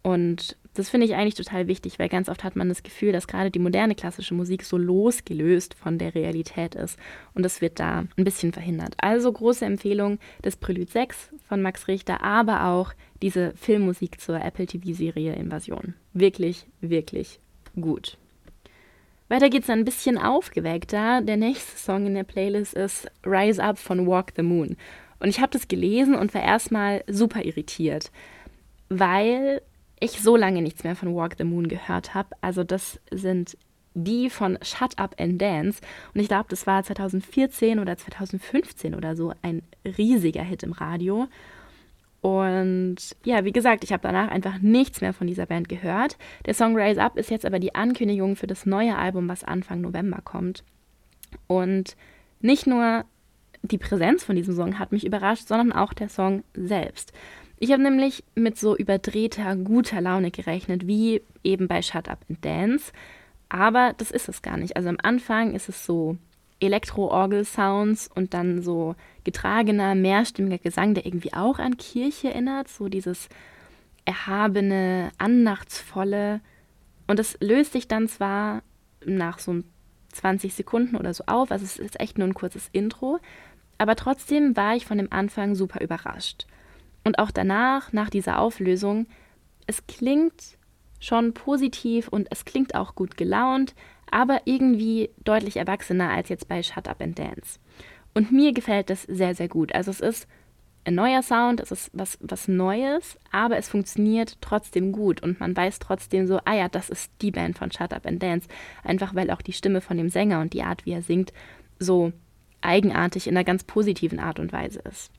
Und 0.03 0.57
das 0.75 0.91
finde 0.91 1.07
ich 1.07 1.17
eigentlich 1.17 1.35
total 1.35 1.67
wichtig, 1.67 1.99
weil 1.99 2.09
ganz 2.09 2.29
oft 2.29 2.45
hat 2.45 2.55
man 2.55 2.69
das 2.69 2.83
Gefühl, 2.83 3.13
dass 3.13 3.27
gerade 3.27 3.51
die 3.51 3.59
moderne 3.59 3.95
klassische 3.95 4.35
Musik 4.35 4.63
so 4.63 4.77
losgelöst 4.77 5.75
von 5.75 5.99
der 5.99 6.15
Realität 6.15 6.77
ist. 6.77 6.99
Und 7.35 7.43
das 7.43 7.61
wird 7.61 7.81
da 7.81 8.05
ein 8.17 8.25
bisschen 8.25 8.53
verhindert. 8.53 8.95
Also 8.99 9.33
große 9.33 9.65
Empfehlung 9.65 10.19
des 10.45 10.57
Prelude 10.57 10.91
6 10.91 11.31
von 11.49 11.63
Max 11.63 11.89
Richter, 11.89 12.23
aber 12.23 12.67
auch 12.67 12.93
diese 13.23 13.53
Filmmusik 13.57 14.21
zur 14.21 14.41
Apple 14.41 14.67
TV-Serie 14.67 15.35
Invasion. 15.35 15.95
Wirklich, 16.13 16.67
wirklich 16.81 17.41
gut. 17.81 18.17
Weiter 19.29 19.51
geht's 19.51 19.69
ein 19.69 19.85
bisschen 19.85 20.17
aufgeweckter. 20.17 21.21
Der 21.21 21.37
nächste 21.37 21.77
Song 21.77 22.07
in 22.07 22.15
der 22.15 22.25
Playlist 22.25 22.75
ist 22.75 23.11
Rise 23.27 23.63
Up 23.63 23.79
von 23.79 24.07
Walk 24.07 24.33
the 24.37 24.43
Moon. 24.43 24.77
Und 25.21 25.29
ich 25.29 25.41
habe 25.41 25.53
das 25.53 25.69
gelesen 25.69 26.15
und 26.15 26.33
war 26.35 26.43
erstmal 26.43 27.05
super 27.09 27.45
irritiert, 27.45 28.11
weil 28.89 29.61
ich 30.01 30.23
so 30.23 30.37
lange 30.37 30.63
nichts 30.63 30.85
mehr 30.85 30.97
von 30.97 31.15
Walk 31.15 31.35
the 31.37 31.45
Moon 31.45 31.69
gehört 31.69 32.15
habe. 32.15 32.31
Also 32.41 32.65
das 32.65 33.01
sind 33.11 33.57
die 33.95 34.31
von 34.31 34.59
Shut 34.63 34.99
Up 34.99 35.17
and 35.19 35.43
Dance. 35.43 35.81
Und 36.15 36.21
ich 36.21 36.29
glaube, 36.29 36.47
das 36.49 36.67
war 36.67 36.83
2014 36.83 37.81
oder 37.81 37.97
2015 37.97 38.95
oder 38.95 39.17
so 39.17 39.33
ein 39.43 39.63
riesiger 39.85 40.43
Hit 40.43 40.63
im 40.63 40.73
Radio. 40.73 41.27
Und 42.21 42.97
ja, 43.25 43.45
wie 43.45 43.53
gesagt, 43.53 43.85
ich 43.85 43.93
habe 43.93 44.03
danach 44.03 44.29
einfach 44.29 44.59
nichts 44.59 45.01
mehr 45.01 45.13
von 45.13 45.27
dieser 45.27 45.47
Band 45.47 45.69
gehört. 45.69 46.19
Der 46.47 46.55
Song 46.55 46.77
Rise 46.77 47.01
Up 47.01 47.17
ist 47.17 47.31
jetzt 47.31 47.47
aber 47.47 47.61
die 47.61 47.75
Ankündigung 47.75 48.35
für 48.35 48.49
das 48.49 48.67
neue 48.67 48.97
Album, 48.97 49.29
was 49.29 49.45
Anfang 49.45 49.81
November 49.81 50.21
kommt. 50.23 50.65
Und 51.47 51.97
nicht 52.41 52.67
nur 52.67 53.05
die 53.63 53.79
Präsenz 53.79 54.25
von 54.25 54.37
diesem 54.37 54.55
Song 54.55 54.79
hat 54.79 54.93
mich 54.93 55.07
überrascht, 55.07 55.47
sondern 55.47 55.73
auch 55.73 55.93
der 55.93 56.09
Song 56.09 56.43
selbst. 56.55 57.13
Ich 57.61 57.73
habe 57.73 57.83
nämlich 57.83 58.25
mit 58.35 58.57
so 58.57 58.77
überdrehter, 58.77 59.57
guter 59.57 60.01
Laune 60.01 60.31
gerechnet, 60.31 60.87
wie 60.87 61.23
eben 61.43 61.67
bei 61.67 61.83
Shut 61.83 62.09
Up 62.09 62.25
and 62.29 62.45
Dance. 62.45 62.93
Aber 63.49 63.95
das 63.97 64.11
ist 64.11 64.29
es 64.29 64.43
gar 64.43 64.57
nicht. 64.57 64.77
Also 64.77 64.89
am 64.89 64.99
Anfang 65.03 65.55
ist 65.55 65.69
es 65.69 65.85
so 65.85 66.17
Elektro-Orgel-Sounds 66.61 68.11
und 68.15 68.35
dann 68.35 68.63
so 68.63 68.95
getragener, 69.25 69.95
mehrstimmiger 69.95 70.59
Gesang, 70.59 70.95
der 70.95 71.07
irgendwie 71.07 71.35
auch 71.35 71.59
an 71.59 71.77
Kirche 71.77 72.31
erinnert. 72.31 72.69
So 72.69 72.89
dieses 72.89 73.29
erhabene, 74.05 75.11
annachtsvolle. 75.19 76.41
Und 77.07 77.19
das 77.19 77.37
löst 77.41 77.73
sich 77.73 77.89
dann 77.89 78.09
zwar 78.09 78.63
nach 79.05 79.39
so 79.39 79.63
20 80.13 80.55
Sekunden 80.55 80.97
oder 80.97 81.13
so 81.15 81.25
auf, 81.27 81.51
also 81.51 81.65
es 81.65 81.79
ist 81.79 82.01
echt 82.01 82.19
nur 82.19 82.27
ein 82.27 82.35
kurzes 82.35 82.69
Intro, 82.73 83.19
aber 83.77 83.95
trotzdem 83.95 84.57
war 84.57 84.75
ich 84.75 84.87
von 84.87 84.99
dem 84.99 85.13
Anfang 85.13 85.55
super 85.55 85.81
überrascht. 85.81 86.47
Und 87.05 87.19
auch 87.19 87.31
danach, 87.31 87.93
nach 87.93 88.11
dieser 88.11 88.41
Auflösung, 88.41 89.07
es 89.67 89.87
klingt 89.87 90.57
schon 91.01 91.33
positiv 91.33 92.09
und 92.09 92.27
es 92.31 92.45
klingt 92.45 92.75
auch 92.75 92.95
gut 92.95 93.17
gelaunt, 93.17 93.75
aber 94.11 94.43
irgendwie 94.45 95.11
deutlich 95.25 95.57
erwachsener 95.57 96.11
als 96.11 96.29
jetzt 96.29 96.49
bei 96.49 96.63
Shut 96.63 96.89
Up 96.89 97.01
and 97.01 97.19
Dance. 97.19 97.59
Und 98.15 98.33
mir 98.33 98.53
gefällt 98.53 98.91
das 98.91 99.03
sehr, 99.03 99.35
sehr 99.35 99.49
gut. 99.49 99.75
Also 99.75 99.91
es 99.91 100.01
ist 100.01 100.29
ein 100.85 100.95
neuer 100.95 101.23
Sound, 101.23 101.61
es 101.61 101.71
ist 101.71 101.91
was, 101.93 102.19
was 102.21 102.49
Neues, 102.49 103.19
aber 103.31 103.59
es 103.59 103.69
funktioniert 103.69 104.39
trotzdem 104.41 104.93
gut 104.93 105.23
und 105.23 105.39
man 105.39 105.55
weiß 105.55 105.79
trotzdem 105.81 106.27
so, 106.27 106.41
ah 106.45 106.55
ja, 106.55 106.69
das 106.69 106.89
ist 106.89 107.13
die 107.21 107.31
Band 107.31 107.59
von 107.59 107.71
Shut 107.71 107.93
Up 107.93 108.07
and 108.07 108.23
Dance. 108.23 108.49
Einfach 108.83 109.15
weil 109.15 109.31
auch 109.31 109.43
die 109.43 109.53
Stimme 109.53 109.81
von 109.81 109.99
dem 109.99 110.09
Sänger 110.09 110.41
und 110.41 110.55
die 110.55 110.63
Art, 110.63 110.87
wie 110.87 110.93
er 110.93 111.03
singt, 111.03 111.33
so 111.79 112.13
eigenartig 112.61 113.27
in 113.27 113.37
einer 113.37 113.45
ganz 113.45 113.65
positiven 113.65 114.19
Art 114.19 114.39
und 114.41 114.53
Weise 114.53 114.81
ist. 114.81 115.11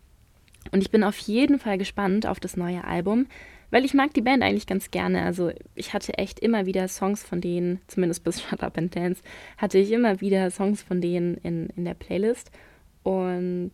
Und 0.72 0.82
ich 0.82 0.92
bin 0.92 1.04
auf 1.04 1.18
jeden 1.20 1.60
Fall 1.60 1.78
gespannt 1.78 2.26
auf 2.26 2.40
das 2.40 2.58
neue 2.58 2.84
Album, 2.84 3.28
weil 3.72 3.86
ich 3.86 3.94
mag 3.94 4.14
die 4.14 4.22
Band 4.22 4.44
eigentlich 4.44 4.68
ganz 4.68 4.92
gerne. 4.92 5.24
Also 5.24 5.52
ich 5.76 5.94
hatte 5.94 6.18
echt 6.18 6.40
immer 6.40 6.66
wieder 6.66 6.88
Songs 6.88 7.24
von 7.24 7.42
denen, 7.42 7.82
zumindest 7.88 8.24
bis 8.24 8.42
Shut 8.50 8.64
Up 8.64 8.78
and 8.78 8.96
Dance, 8.96 9.22
hatte 9.58 9.78
ich 9.78 9.92
immer 9.92 10.22
wieder 10.22 10.50
Songs 10.52 10.82
von 10.82 11.02
denen 11.02 11.36
in, 11.38 11.68
in 11.76 11.86
der 11.86 11.94
Playlist. 11.94 12.52
Und 13.04 13.72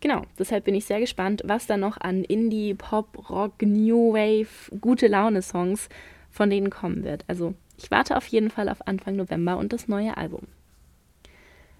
genau, 0.00 0.22
deshalb 0.38 0.64
bin 0.64 0.74
ich 0.74 0.84
sehr 0.84 1.00
gespannt, 1.00 1.42
was 1.44 1.66
da 1.66 1.76
noch 1.76 1.98
an 2.00 2.24
Indie, 2.24 2.74
Pop, 2.74 3.30
Rock, 3.30 3.62
New 3.62 4.12
Wave, 4.12 4.78
gute 4.80 5.08
Laune-Songs 5.08 5.88
von 6.30 6.50
denen 6.50 6.70
kommen 6.70 7.04
wird. 7.04 7.24
Also 7.28 7.54
ich 7.76 7.90
warte 7.90 8.16
auf 8.16 8.26
jeden 8.26 8.50
Fall 8.50 8.68
auf 8.68 8.86
Anfang 8.86 9.16
November 9.16 9.58
und 9.58 9.72
das 9.72 9.88
neue 9.88 10.16
Album. 10.16 10.46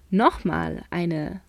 Nochmal 0.09 0.83
eine 0.91 1.41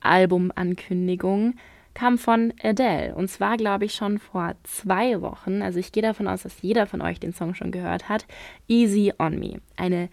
Albumankündigung 0.00 1.54
kam 1.94 2.18
von 2.18 2.52
Adele. 2.62 3.14
Und 3.14 3.28
zwar, 3.28 3.56
glaube 3.56 3.84
ich, 3.84 3.94
schon 3.94 4.18
vor 4.18 4.54
zwei 4.64 5.20
Wochen. 5.20 5.62
Also 5.62 5.78
ich 5.78 5.92
gehe 5.92 6.02
davon 6.02 6.28
aus, 6.28 6.42
dass 6.42 6.60
jeder 6.60 6.86
von 6.86 7.00
euch 7.00 7.20
den 7.20 7.32
Song 7.32 7.54
schon 7.54 7.70
gehört 7.70 8.08
hat. 8.08 8.26
Easy 8.68 9.12
on 9.18 9.38
Me. 9.38 9.60
Eine 9.76 10.08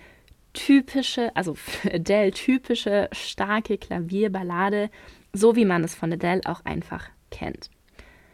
typische, 0.54 1.36
also 1.36 1.56
für 1.56 1.94
Adele 1.94 2.32
typische, 2.32 3.10
starke 3.12 3.78
Klavierballade, 3.78 4.90
so 5.34 5.56
wie 5.56 5.66
man 5.66 5.84
es 5.84 5.96
von 5.96 6.14
Adele 6.14 6.42
auch 6.46 6.64
einfach 6.66 7.10
kennt. 7.32 7.70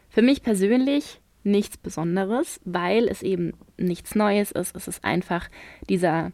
Für 0.10 0.22
mich 0.22 0.42
persönlich 0.42 1.22
nichts 1.44 1.78
Besonderes, 1.78 2.60
weil 2.66 3.08
es 3.08 3.24
eben 3.24 3.54
nichts 3.78 4.16
Neues 4.16 4.52
ist. 4.52 4.76
Es 4.76 4.88
ist 4.88 5.04
einfach 5.04 5.50
dieser 5.90 6.32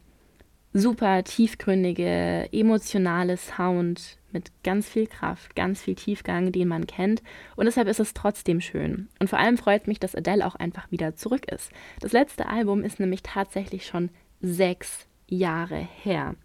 super 0.73 1.23
tiefgründige, 1.23 2.49
emotionale 2.51 3.37
Sound, 3.37 4.17
mit 4.33 4.51
ganz 4.63 4.87
viel 4.87 5.07
Kraft, 5.07 5.55
ganz 5.55 5.81
viel 5.81 5.95
Tiefgang, 5.95 6.51
den 6.51 6.67
man 6.67 6.87
kennt. 6.87 7.21
Und 7.55 7.65
deshalb 7.65 7.87
ist 7.87 7.99
es 7.99 8.13
trotzdem 8.13 8.61
schön. 8.61 9.07
Und 9.19 9.29
vor 9.29 9.39
allem 9.39 9.57
freut 9.57 9.87
mich, 9.87 9.99
dass 9.99 10.15
Adele 10.15 10.45
auch 10.45 10.55
einfach 10.55 10.91
wieder 10.91 11.15
zurück 11.15 11.51
ist. 11.51 11.71
Das 11.99 12.11
letzte 12.11 12.47
Album 12.47 12.83
ist 12.83 12.99
nämlich 12.99 13.23
tatsächlich 13.23 13.85
schon 13.85 14.09
sechs 14.41 15.07
Jahre 15.27 15.87
her. 16.03 16.35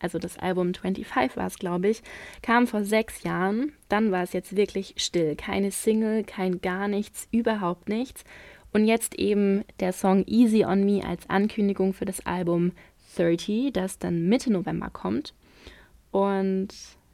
Also 0.00 0.18
das 0.18 0.38
Album 0.38 0.72
25 0.74 1.36
war 1.36 1.46
es, 1.46 1.58
glaube 1.58 1.88
ich, 1.88 2.02
kam 2.42 2.66
vor 2.66 2.84
sechs 2.84 3.22
Jahren. 3.22 3.72
Dann 3.88 4.10
war 4.10 4.22
es 4.22 4.32
jetzt 4.32 4.56
wirklich 4.56 4.94
still. 4.96 5.36
Keine 5.36 5.70
Single, 5.70 6.24
kein 6.24 6.60
gar 6.60 6.88
nichts, 6.88 7.28
überhaupt 7.30 7.88
nichts. 7.88 8.24
Und 8.72 8.86
jetzt 8.86 9.18
eben 9.18 9.64
der 9.80 9.92
Song 9.92 10.24
Easy 10.26 10.64
on 10.64 10.84
Me 10.84 11.04
als 11.04 11.28
Ankündigung 11.28 11.92
für 11.92 12.04
das 12.04 12.24
Album 12.24 12.72
30, 13.16 13.72
das 13.72 13.98
dann 13.98 14.28
Mitte 14.28 14.50
November 14.50 14.90
kommt. 14.90 15.34
Und 16.10 16.68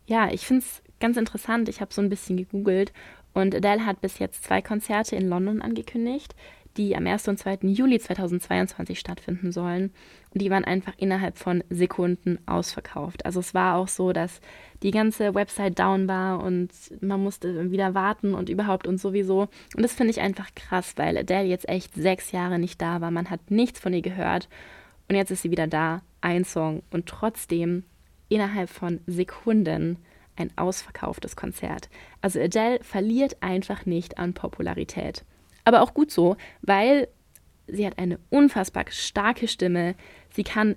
ja, 0.07 0.31
ich 0.33 0.47
finde 0.47 0.63
es 0.65 0.83
ganz 1.01 1.17
interessant. 1.17 1.69
Ich 1.69 1.81
habe 1.81 1.93
so 1.93 2.01
ein 2.01 2.09
bisschen 2.09 2.37
gegoogelt 2.37 2.93
und 3.35 3.55
Adele 3.55 3.85
hat 3.85 4.01
bis 4.01 4.19
jetzt 4.19 4.45
zwei 4.45 4.63
Konzerte 4.63 5.17
in 5.17 5.29
London 5.29 5.61
angekündigt, 5.61 6.35
die 6.77 6.97
am 6.97 7.07
1. 7.07 7.29
und 7.29 7.39
2. 7.39 7.59
Juli 7.63 7.99
2022 7.99 8.99
stattfinden 8.99 9.53
sollen. 9.53 9.93
Und 10.33 10.43
die 10.43 10.51
waren 10.51 10.65
einfach 10.65 10.93
innerhalb 10.99 11.39
von 11.39 11.65
Sekunden 11.71 12.39
ausverkauft. 12.47 13.25
Also 13.25 13.41
es 13.41 13.55
war 13.55 13.77
auch 13.77 13.89
so, 13.89 14.13
dass 14.13 14.41
die 14.83 14.91
ganze 14.91 15.35
Website 15.35 15.79
down 15.79 16.09
war 16.09 16.43
und 16.43 16.71
man 17.01 17.23
musste 17.23 17.71
wieder 17.71 17.95
warten 17.95 18.35
und 18.35 18.49
überhaupt 18.49 18.87
und 18.87 18.99
sowieso. 18.99 19.49
Und 19.75 19.83
das 19.83 19.95
finde 19.95 20.11
ich 20.11 20.21
einfach 20.21 20.55
krass, 20.55 20.95
weil 20.97 21.17
Adele 21.17 21.49
jetzt 21.49 21.69
echt 21.69 21.95
sechs 21.95 22.33
Jahre 22.33 22.59
nicht 22.59 22.81
da 22.81 23.01
war. 23.01 23.11
Man 23.11 23.31
hat 23.31 23.51
nichts 23.51 23.81
von 23.81 23.93
ihr 23.93 24.03
gehört. 24.03 24.49
Und 25.09 25.17
jetzt 25.17 25.31
ist 25.31 25.43
sie 25.43 25.51
wieder 25.51 25.67
da, 25.67 26.03
ein 26.21 26.45
Song. 26.45 26.83
Und 26.91 27.07
trotzdem 27.07 27.85
innerhalb 28.29 28.71
von 28.71 29.01
Sekunden 29.07 29.99
ein 30.37 30.51
ausverkauftes 30.57 31.37
Konzert. 31.37 31.89
Also 32.21 32.41
Adele 32.41 32.79
verliert 32.83 33.43
einfach 33.43 33.87
nicht 33.87 34.19
an 34.19 34.35
Popularität. 34.35 35.25
Aber 35.65 35.83
auch 35.83 35.95
gut 35.95 36.11
so, 36.11 36.37
weil 36.63 37.09
sie 37.67 37.87
hat 37.87 37.99
eine 37.99 38.19
unfassbar 38.31 38.85
starke 38.91 39.49
Stimme, 39.49 39.95
sie 40.31 40.45
kann 40.45 40.77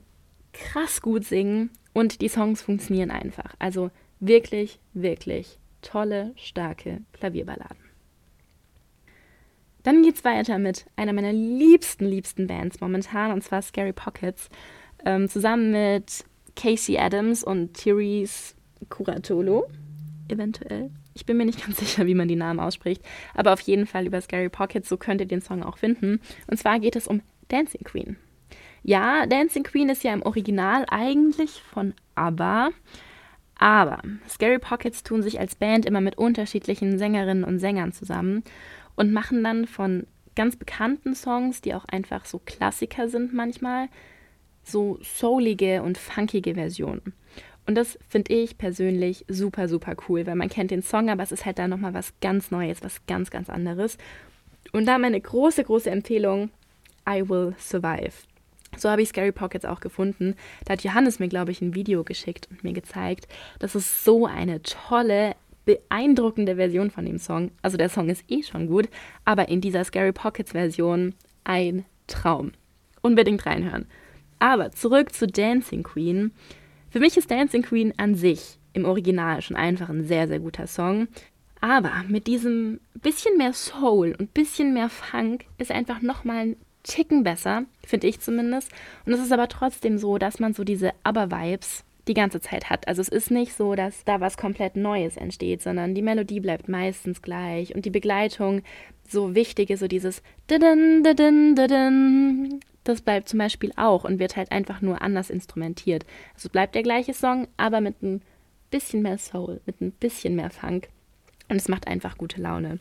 krass 0.54 1.02
gut 1.02 1.26
singen 1.26 1.70
und 1.94 2.22
die 2.22 2.30
Songs 2.30 2.62
funktionieren 2.62 3.12
einfach. 3.12 3.54
Also 3.60 3.92
wirklich, 4.20 4.80
wirklich 4.94 5.60
tolle, 5.82 6.34
starke 6.36 7.02
Klavierballaden. 7.14 7.78
Dann 9.84 10.04
geht's 10.04 10.26
weiter 10.26 10.60
mit 10.60 10.86
einer 10.96 11.14
meiner 11.14 11.32
liebsten, 11.32 12.06
liebsten 12.06 12.48
Bands 12.48 12.82
momentan, 12.82 13.32
und 13.32 13.44
zwar 13.44 13.62
Scary 13.62 13.94
Pockets. 13.94 14.50
Ähm, 15.06 15.30
zusammen 15.30 15.72
mit 15.72 16.26
Casey 16.60 16.98
Adams 16.98 17.44
und 17.44 17.74
Therese 17.74 18.54
Curatolo, 18.90 19.70
eventuell. 20.28 20.90
Ich 21.14 21.26
bin 21.26 21.38
mir 21.38 21.46
nicht 21.46 21.66
ganz 21.66 21.78
sicher, 21.80 22.06
wie 22.06 22.16
man 22.16 22.28
die 22.28 22.36
Namen 22.36 22.60
ausspricht, 22.60 23.02
aber 23.34 23.54
auf 23.54 23.62
jeden 23.62 23.86
Fall 23.86 24.06
über 24.06 24.20
Scary 24.20 24.50
Pockets, 24.50 24.90
so 24.90 24.98
könnt 24.98 25.22
ihr 25.22 25.28
den 25.28 25.42
Song 25.42 25.64
auch 25.64 25.78
finden. 25.78 26.20
Und 26.48 26.58
zwar 26.58 26.80
geht 26.80 26.98
es 26.98 27.08
um 27.08 27.22
Dancing 27.48 27.84
Queen. 27.84 28.18
Ja, 28.84 29.26
Dancing 29.26 29.64
Queen 29.64 29.90
ist 29.90 30.04
ja 30.04 30.14
im 30.14 30.22
Original 30.22 30.86
eigentlich 30.90 31.62
von 31.62 31.94
ABBA, 32.16 32.72
aber 33.56 34.02
Scary 34.28 34.60
Pockets 34.60 35.04
tun 35.04 35.22
sich 35.22 35.40
als 35.40 35.56
Band 35.56 35.86
immer 35.86 36.02
mit 36.02 36.18
unterschiedlichen 36.18 36.98
Sängerinnen 36.98 37.46
und 37.46 37.60
Sängern 37.60 37.94
zusammen 37.94 38.44
und 38.96 39.14
machen 39.14 39.44
dann 39.46 39.66
von 39.66 40.08
ganz 40.36 40.58
bekannten 40.58 41.16
Songs, 41.16 41.62
die 41.62 41.74
auch 41.74 41.86
einfach 41.86 42.26
so 42.26 42.42
Klassiker 42.46 43.08
sind 43.08 43.34
manchmal, 43.34 43.88
so 44.72 45.00
soulige 45.02 45.84
und 45.84 45.98
funkige 45.98 46.56
Version. 46.56 47.02
Und 47.66 47.76
das 47.76 48.00
finde 48.08 48.34
ich 48.34 48.58
persönlich 48.58 49.26
super, 49.28 49.68
super 49.68 49.96
cool, 50.08 50.26
weil 50.26 50.36
man 50.36 50.50
kennt 50.50 50.72
den 50.72 50.82
Song, 50.82 51.10
aber 51.10 51.22
es 51.22 51.32
ist 51.32 51.46
halt 51.46 51.60
da 51.60 51.68
nochmal 51.68 51.94
was 51.94 52.14
ganz 52.20 52.50
Neues, 52.50 52.82
was 52.82 53.06
ganz, 53.06 53.30
ganz 53.30 53.50
anderes. 53.50 53.98
Und 54.72 54.88
da 54.88 54.98
meine 54.98 55.22
große, 55.22 55.64
große 55.64 55.90
Empfehlung, 55.90 56.50
I 57.08 57.28
Will 57.30 57.54
Survive. 57.60 58.14
So 58.78 58.90
habe 58.90 59.02
ich 59.02 59.10
Scary 59.10 59.32
Pockets 59.32 59.66
auch 59.66 59.80
gefunden. 59.80 60.36
Da 60.66 60.74
hat 60.74 60.84
Johannes 60.84 61.20
mir, 61.20 61.28
glaube 61.28 61.52
ich, 61.52 61.62
ein 61.62 61.76
Video 61.76 62.04
geschickt 62.04 62.48
und 62.52 62.64
mir 62.64 62.74
gezeigt. 62.74 63.28
Das 63.60 63.76
ist 63.76 64.04
so 64.04 64.26
eine 64.26 64.62
tolle, 64.62 65.36
beeindruckende 65.66 66.56
Version 66.56 66.90
von 66.90 67.06
dem 67.06 67.20
Song. 67.20 67.52
Also 67.62 67.78
der 67.78 67.90
Song 67.90 68.10
ist 68.10 68.24
eh 68.30 68.44
schon 68.44 68.68
gut, 68.68 68.90
aber 69.26 69.50
in 69.50 69.62
dieser 69.62 69.84
Scary 69.84 70.12
Pockets 70.12 70.54
Version 70.54 71.14
ein 71.44 71.86
Traum. 72.08 72.54
Unbedingt 73.02 73.46
reinhören. 73.46 73.86
Aber 74.40 74.72
zurück 74.72 75.14
zu 75.14 75.28
Dancing 75.28 75.84
Queen. 75.84 76.32
Für 76.90 77.00
mich 77.00 77.18
ist 77.18 77.30
Dancing 77.30 77.62
Queen 77.62 77.94
an 77.98 78.16
sich 78.16 78.58
im 78.74 78.86
Original 78.86 79.42
schon 79.42 79.58
einfach 79.58 79.90
ein 79.90 80.06
sehr, 80.06 80.28
sehr 80.28 80.40
guter 80.40 80.68
Song. 80.68 81.08
Aber 81.62 81.92
mit 82.08 82.28
diesem 82.28 82.80
bisschen 82.94 83.38
mehr 83.38 83.54
Soul 83.54 84.16
und 84.18 84.34
bisschen 84.34 84.74
mehr 84.74 84.90
Funk 84.90 85.46
ist 85.58 85.72
einfach 85.72 86.02
nochmal 86.02 86.38
ein 86.38 86.56
Ticken 86.84 87.24
besser, 87.24 87.66
finde 87.86 88.08
ich 88.08 88.22
zumindest. 88.22 88.72
Und 89.06 89.14
es 89.14 89.20
ist 89.20 89.34
aber 89.34 89.50
trotzdem 89.50 89.98
so, 89.98 90.18
dass 90.18 90.40
man 90.40 90.54
so 90.54 90.64
diese 90.64 90.92
Aber-Vibes 91.04 91.84
die 92.08 92.14
ganze 92.14 92.40
Zeit 92.40 92.70
hat. 92.70 92.88
Also 92.88 93.02
es 93.02 93.10
ist 93.10 93.30
nicht 93.30 93.54
so, 93.54 93.76
dass 93.76 94.04
da 94.06 94.20
was 94.20 94.38
komplett 94.38 94.76
Neues 94.76 95.18
entsteht, 95.18 95.62
sondern 95.62 95.94
die 95.94 96.02
Melodie 96.02 96.40
bleibt 96.40 96.68
meistens 96.68 97.22
gleich 97.22 97.76
und 97.76 97.86
die 97.86 97.92
Begleitung 97.92 98.64
so 99.08 99.36
wichtige, 99.36 99.78
so 99.78 99.88
dieses 99.88 100.24
das 102.90 103.02
bleibt 103.02 103.30
zum 103.30 103.40
Beispiel 103.40 103.72
auch 103.76 104.04
und 104.04 104.20
wird 104.20 104.36
halt 104.36 104.52
einfach 104.52 104.82
nur 104.82 105.02
anders 105.02 105.30
instrumentiert. 105.30 106.06
Also 106.34 106.50
bleibt 106.50 106.76
der 106.76 106.84
gleiche 106.84 107.14
Song, 107.14 107.48
aber 107.58 107.82
mit 107.82 108.02
ein 108.02 108.22
bisschen 108.72 109.02
mehr 109.02 109.18
Soul, 109.18 109.62
mit 109.66 109.80
ein 109.82 109.92
bisschen 109.92 110.36
mehr 110.36 110.50
Funk 110.50 110.90
und 111.50 111.56
es 111.56 111.68
macht 111.68 111.88
einfach 111.88 112.18
gute 112.18 112.42
Laune. 112.42 112.80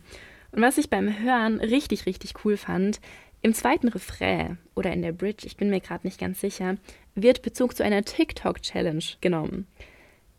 Und 0.52 0.62
was 0.62 0.78
ich 0.78 0.90
beim 0.90 1.18
Hören 1.18 1.60
richtig, 1.60 2.06
richtig 2.06 2.44
cool 2.44 2.56
fand, 2.56 3.00
im 3.42 3.54
zweiten 3.54 3.88
Refrain 3.88 4.58
oder 4.74 4.92
in 4.92 5.02
der 5.02 5.12
Bridge, 5.12 5.46
ich 5.46 5.56
bin 5.56 5.70
mir 5.70 5.80
gerade 5.80 6.06
nicht 6.06 6.18
ganz 6.18 6.40
sicher, 6.40 6.76
wird 7.14 7.42
Bezug 7.42 7.76
zu 7.76 7.84
einer 7.84 8.02
TikTok-Challenge 8.02 9.04
genommen. 9.20 9.66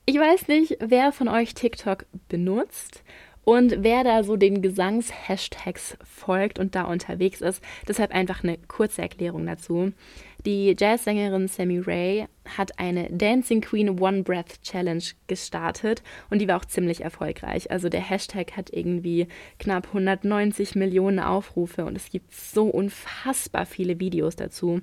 Ich 0.06 0.18
weiß 0.18 0.48
nicht, 0.48 0.78
wer 0.80 1.12
von 1.12 1.28
euch 1.28 1.54
TikTok 1.54 2.06
benutzt 2.28 3.04
und 3.50 3.78
wer 3.80 4.04
da 4.04 4.24
so 4.24 4.36
den 4.36 4.62
Gesangs-Hashtags 4.62 5.98
folgt 6.04 6.60
und 6.60 6.76
da 6.76 6.84
unterwegs 6.84 7.42
ist. 7.42 7.64
Deshalb 7.88 8.14
einfach 8.14 8.44
eine 8.44 8.60
kurze 8.60 9.02
Erklärung 9.02 9.48
dazu. 9.48 9.92
Die 10.46 10.76
Jazzsängerin 10.80 11.48
Sammy 11.48 11.80
Ray 11.80 12.28
hat 12.46 12.78
eine 12.78 13.10
Dancing 13.10 13.62
Queen 13.62 14.00
One 14.00 14.22
Breath 14.22 14.62
Challenge 14.62 15.04
gestartet 15.26 16.04
und 16.30 16.38
die 16.38 16.48
war 16.48 16.58
auch 16.58 16.66
ziemlich 16.66 17.02
erfolgreich. 17.02 17.72
Also 17.72 17.90
der 17.90 18.08
Hashtag 18.08 18.56
hat 18.56 18.70
irgendwie 18.72 19.28
knapp 19.58 19.88
190 19.88 20.76
Millionen 20.76 21.18
Aufrufe 21.18 21.86
und 21.86 21.96
es 21.96 22.12
gibt 22.12 22.32
so 22.32 22.68
unfassbar 22.68 23.66
viele 23.66 24.00
Videos 24.00 24.36
dazu. 24.36 24.82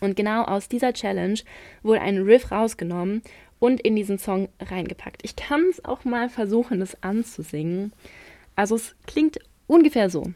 Und 0.00 0.16
genau 0.16 0.44
aus 0.44 0.68
dieser 0.68 0.92
Challenge 0.92 1.38
wurde 1.82 2.02
ein 2.02 2.18
Riff 2.18 2.50
rausgenommen 2.52 3.22
und 3.58 3.80
in 3.80 3.96
diesen 3.96 4.18
Song 4.18 4.48
reingepackt. 4.60 5.22
Ich 5.24 5.36
kann 5.36 5.64
es 5.70 5.84
auch 5.84 6.04
mal 6.04 6.28
versuchen, 6.28 6.80
das 6.80 7.02
anzusingen. 7.02 7.92
Also 8.54 8.76
es 8.76 8.94
klingt 9.06 9.38
ungefähr 9.66 10.10
so. 10.10 10.32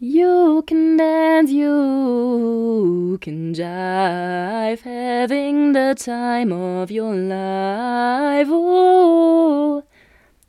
You 0.00 0.60
can 0.66 0.98
dance, 0.98 1.52
you 1.52 3.16
can 3.20 3.54
jive, 3.54 4.84
having 4.84 5.72
the 5.72 5.94
time 5.94 6.52
of 6.52 6.90
your 6.90 7.14
life. 7.14 8.50
Oh. 8.50 9.82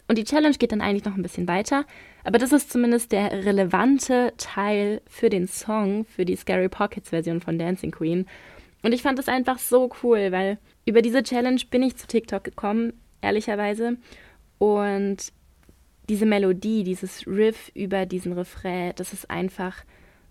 Und 0.08 0.18
die 0.18 0.24
Challenge 0.24 0.58
geht 0.58 0.72
dann 0.72 0.82
eigentlich 0.82 1.06
noch 1.06 1.16
ein 1.16 1.22
bisschen 1.22 1.48
weiter, 1.48 1.86
aber 2.24 2.38
das 2.38 2.52
ist 2.52 2.72
zumindest 2.72 3.12
der 3.12 3.32
relevante 3.46 4.34
Teil 4.38 5.02
für 5.08 5.30
den 5.30 5.48
Song, 5.48 6.06
für 6.06 6.26
die 6.26 6.36
Scary 6.36 6.70
Pockets 6.70 7.10
Version 7.10 7.40
von 7.40 7.58
Dancing 7.58 7.92
Queen. 7.92 8.26
Und 8.84 8.94
ich 8.94 9.02
fand 9.02 9.18
das 9.18 9.28
einfach 9.28 9.58
so 9.58 9.90
cool, 10.04 10.32
weil 10.32 10.58
über 10.86 11.02
diese 11.02 11.24
Challenge 11.24 11.62
bin 11.70 11.84
ich 11.84 11.98
zu 11.98 12.08
TikTok 12.08 12.44
gekommen, 12.44 12.94
ehrlicherweise. 13.22 13.98
Und 14.60 15.34
diese 16.10 16.26
Melodie, 16.26 16.84
dieses 16.84 17.26
Riff 17.26 17.72
über 17.74 18.06
diesen 18.06 18.34
Refrain, 18.34 18.94
das 18.96 19.12
ist 19.12 19.30
einfach 19.30 19.84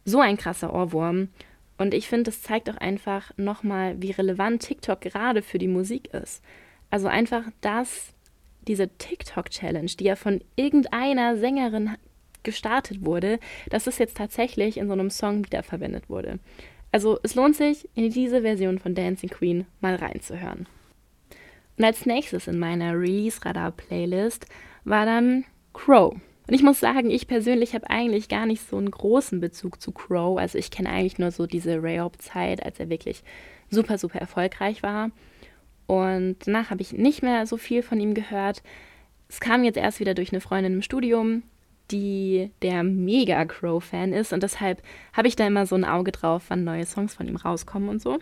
so 0.05 0.21
ein 0.21 0.37
krasser 0.37 0.73
Ohrwurm. 0.73 1.29
Und 1.77 1.93
ich 1.93 2.09
finde, 2.09 2.25
das 2.25 2.43
zeigt 2.43 2.71
auch 2.71 2.77
einfach 2.77 3.33
nochmal, 3.37 4.01
wie 4.01 4.13
relevant 4.13 4.63
TikTok 4.63 5.01
gerade 5.01 5.43
für 5.43 5.59
die 5.59 5.69
Musik 5.69 6.15
ist. 6.15 6.43
Also 6.91 7.09
einfach, 7.09 7.43
dass 7.61 8.15
diese 8.69 8.89
TikTok-Challenge, 8.89 9.91
die 9.99 10.05
ja 10.05 10.17
von 10.17 10.41
irgendeiner 10.55 11.37
Sängerin 11.37 11.97
gestartet 12.45 13.05
wurde, 13.05 13.41
dass 13.71 13.89
es 13.89 13.99
jetzt 13.99 14.17
tatsächlich 14.17 14.77
in 14.77 14.87
so 14.87 14.93
einem 14.93 15.11
Song 15.11 15.45
wiederverwendet 15.45 16.09
wurde. 16.09 16.39
Also 16.95 17.19
es 17.25 17.35
lohnt 17.35 17.57
sich, 17.57 17.89
in 17.97 18.09
diese 18.09 18.43
Version 18.43 18.79
von 18.79 18.95
Dancing 18.95 19.29
Queen 19.29 19.67
mal 19.81 19.97
reinzuhören. 19.97 20.69
Und 21.77 21.85
als 21.85 22.07
nächstes 22.07 22.47
in 22.47 22.61
meiner 22.61 22.93
Release-Radar-Playlist 22.93 24.47
war 24.85 25.05
dann 25.05 25.45
Crow. 25.73 26.13
Und 26.13 26.55
ich 26.55 26.63
muss 26.63 26.79
sagen, 26.79 27.11
ich 27.11 27.27
persönlich 27.27 27.75
habe 27.75 27.91
eigentlich 27.91 28.29
gar 28.29 28.47
nicht 28.47 28.63
so 28.69 28.77
einen 28.77 28.93
großen 28.93 29.41
Bezug 29.41 29.83
zu 29.83 29.91
Crow. 29.91 30.39
Also 30.39 30.57
ich 30.57 30.71
kenne 30.71 30.89
eigentlich 30.89 31.19
nur 31.19 31.33
so 31.33 31.47
diese 31.49 31.83
Rayop-Zeit, 31.83 32.65
als 32.65 32.79
er 32.79 32.89
wirklich 32.89 33.25
super, 33.71 33.99
super 33.99 34.21
erfolgreich 34.21 34.85
war. 34.85 35.11
Und 35.89 36.47
danach 36.47 36.71
habe 36.71 36.83
ich 36.83 36.93
nicht 36.93 37.23
mehr 37.23 37.45
so 37.49 37.57
viel 37.57 37.83
von 37.83 37.99
ihm 37.99 38.15
gehört. 38.15 38.63
Es 39.29 39.41
kam 39.41 39.65
jetzt 39.65 39.79
erst 39.79 39.99
wieder 39.99 40.15
durch 40.15 40.31
eine 40.31 40.41
Freundin 40.41 40.75
im 40.75 40.83
Studium, 40.83 41.43
die 41.91 42.51
der 42.63 42.83
mega 42.83 43.45
Crow-Fan 43.45 44.13
ist 44.13 44.33
und 44.33 44.43
deshalb 44.43 44.83
habe 45.13 45.29
ich 45.29 45.37
da 45.37 45.47
immer 45.47 45.67
so 45.67 45.75
ein 45.75 45.85
Auge 45.85 46.13
drauf, 46.13 46.45
wann 46.49 46.65
neue 46.65 46.87
Songs 46.87 47.15
von 47.15 47.29
ihm 47.29 47.37
rauskommen 47.37 47.89
und 47.89 48.01
so. 48.01 48.19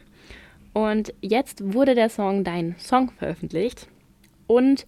Und 0.73 1.13
jetzt 1.21 1.75
wurde 1.75 1.95
der 1.95 2.09
Song 2.09 2.45
Dein 2.45 2.75
Song 2.79 3.11
veröffentlicht 3.11 3.89
und 4.47 4.87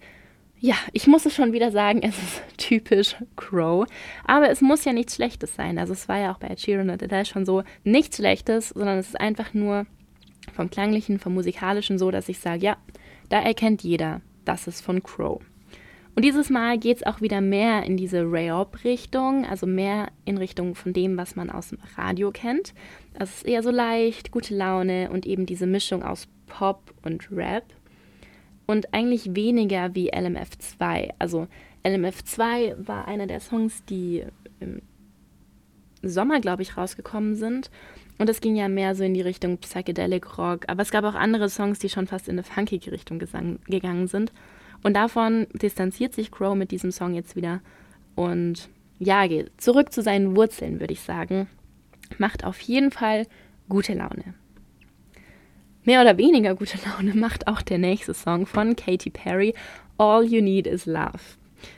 ja, 0.59 0.75
ich 0.93 1.05
muss 1.05 1.25
es 1.25 1.35
schon 1.35 1.53
wieder 1.53 1.71
sagen, 1.71 1.99
es 2.03 2.17
ist 2.17 2.41
typisch 2.57 3.15
Crow, 3.35 3.85
aber 4.25 4.49
es 4.49 4.61
muss 4.61 4.85
ja 4.85 4.93
nichts 4.93 5.15
Schlechtes 5.15 5.55
sein. 5.55 5.77
Also 5.77 5.93
es 5.93 6.07
war 6.09 6.17
ja 6.17 6.33
auch 6.33 6.39
bei 6.39 6.55
Sheeran 6.55 6.89
und 6.89 7.03
Adele 7.03 7.25
schon 7.25 7.45
so 7.45 7.63
nichts 7.83 8.17
Schlechtes, 8.17 8.69
sondern 8.69 8.97
es 8.97 9.09
ist 9.09 9.19
einfach 9.19 9.53
nur 9.53 9.85
vom 10.53 10.69
klanglichen, 10.69 11.19
vom 11.19 11.33
musikalischen 11.33 11.97
so, 11.97 12.11
dass 12.11 12.29
ich 12.29 12.39
sage, 12.39 12.63
ja, 12.63 12.77
da 13.29 13.39
erkennt 13.41 13.83
jeder, 13.83 14.21
das 14.45 14.67
ist 14.67 14.81
von 14.81 15.03
Crow. 15.03 15.41
Und 16.15 16.23
dieses 16.23 16.49
Mal 16.49 16.77
geht 16.77 16.97
es 16.97 17.03
auch 17.03 17.19
wieder 17.19 17.41
mehr 17.41 17.83
in 17.83 17.97
diese 17.97 18.23
Rayop-Richtung, 18.23 19.45
also 19.45 19.67
mehr 19.67 20.07
in 20.23 20.37
Richtung 20.37 20.73
von 20.73 20.93
dem, 20.93 21.17
was 21.17 21.35
man 21.35 21.49
aus 21.49 21.69
dem 21.69 21.79
Radio 21.97 22.31
kennt. 22.31 22.73
Also 23.19 23.31
es 23.31 23.37
ist 23.37 23.45
eher 23.45 23.63
so 23.63 23.69
leicht, 23.69 24.31
gute 24.31 24.55
Laune 24.55 25.09
und 25.11 25.25
eben 25.25 25.45
diese 25.45 25.67
Mischung 25.67 26.03
aus 26.03 26.27
Pop 26.47 26.93
und 27.03 27.29
Rap. 27.31 27.65
Und 28.65 28.93
eigentlich 28.93 29.35
weniger 29.35 29.93
wie 29.93 30.13
LMF2. 30.13 31.11
Also 31.19 31.47
LMF2 31.83 32.87
war 32.87 33.07
einer 33.07 33.27
der 33.27 33.41
Songs, 33.41 33.83
die 33.85 34.23
im 34.61 34.81
Sommer, 36.01 36.39
glaube 36.39 36.61
ich, 36.61 36.77
rausgekommen 36.77 37.35
sind. 37.35 37.69
Und 38.17 38.29
es 38.29 38.39
ging 38.39 38.55
ja 38.55 38.69
mehr 38.69 38.95
so 38.95 39.03
in 39.03 39.13
die 39.13 39.21
Richtung 39.21 39.57
Psychedelic 39.57 40.37
Rock. 40.37 40.63
Aber 40.67 40.81
es 40.81 40.91
gab 40.91 41.03
auch 41.03 41.15
andere 41.15 41.49
Songs, 41.49 41.79
die 41.79 41.89
schon 41.89 42.07
fast 42.07 42.29
in 42.29 42.35
eine 42.35 42.43
funkige 42.43 42.93
Richtung 42.93 43.19
gegangen 43.19 44.07
sind. 44.07 44.31
Und 44.83 44.95
davon 44.95 45.47
distanziert 45.53 46.13
sich 46.13 46.31
Crow 46.31 46.55
mit 46.55 46.71
diesem 46.71 46.91
Song 46.91 47.13
jetzt 47.13 47.35
wieder 47.35 47.61
und 48.15 48.69
ja, 48.99 49.27
geht 49.27 49.51
zurück 49.61 49.91
zu 49.91 50.01
seinen 50.01 50.35
Wurzeln, 50.35 50.79
würde 50.79 50.93
ich 50.93 51.01
sagen. 51.01 51.47
Macht 52.17 52.45
auf 52.45 52.59
jeden 52.61 52.91
Fall 52.91 53.27
gute 53.67 53.93
Laune. 53.93 54.35
Mehr 55.83 56.01
oder 56.01 56.17
weniger 56.17 56.55
gute 56.55 56.79
Laune 56.85 57.13
macht 57.13 57.47
auch 57.47 57.61
der 57.61 57.77
nächste 57.77 58.13
Song 58.13 58.45
von 58.45 58.75
Katy 58.75 59.09
Perry, 59.09 59.53
All 59.97 60.23
You 60.23 60.41
Need 60.41 60.67
Is 60.67 60.85
Love. 60.85 61.19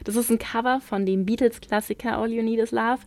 Das 0.04 0.16
ist 0.16 0.30
ein 0.30 0.40
Cover 0.40 0.80
von 0.82 1.06
dem 1.06 1.26
Beatles-Klassiker 1.26 2.18
All 2.18 2.32
You 2.32 2.44
Need 2.44 2.60
Is 2.60 2.72
Love 2.72 3.00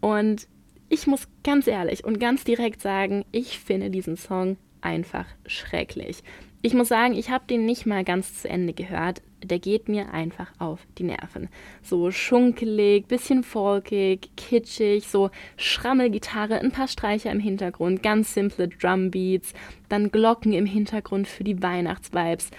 und 0.00 0.48
ich 0.88 1.06
muss 1.06 1.28
ganz 1.42 1.66
ehrlich 1.66 2.04
und 2.04 2.20
ganz 2.20 2.44
direkt 2.44 2.80
sagen, 2.82 3.24
ich 3.32 3.58
finde 3.58 3.90
diesen 3.90 4.16
Song 4.16 4.56
einfach 4.80 5.26
schrecklich. 5.46 6.22
Ich 6.66 6.72
muss 6.72 6.88
sagen, 6.88 7.12
ich 7.12 7.28
habe 7.28 7.44
den 7.46 7.66
nicht 7.66 7.84
mal 7.84 8.04
ganz 8.04 8.40
zu 8.40 8.48
Ende 8.48 8.72
gehört. 8.72 9.20
Der 9.42 9.58
geht 9.58 9.86
mir 9.86 10.14
einfach 10.14 10.50
auf 10.58 10.80
die 10.96 11.02
Nerven. 11.02 11.50
So 11.82 12.10
schunkelig, 12.10 13.06
bisschen 13.06 13.42
folkig, 13.42 14.30
kitschig, 14.38 15.06
so 15.06 15.28
Schrammelgitarre, 15.58 16.58
ein 16.58 16.72
paar 16.72 16.88
Streicher 16.88 17.30
im 17.30 17.38
Hintergrund, 17.38 18.02
ganz 18.02 18.32
simple 18.32 18.68
Drumbeats, 18.68 19.52
dann 19.90 20.10
Glocken 20.10 20.54
im 20.54 20.64
Hintergrund 20.64 21.28
für 21.28 21.44
die 21.44 21.62
Weihnachtsvibes. 21.62 22.50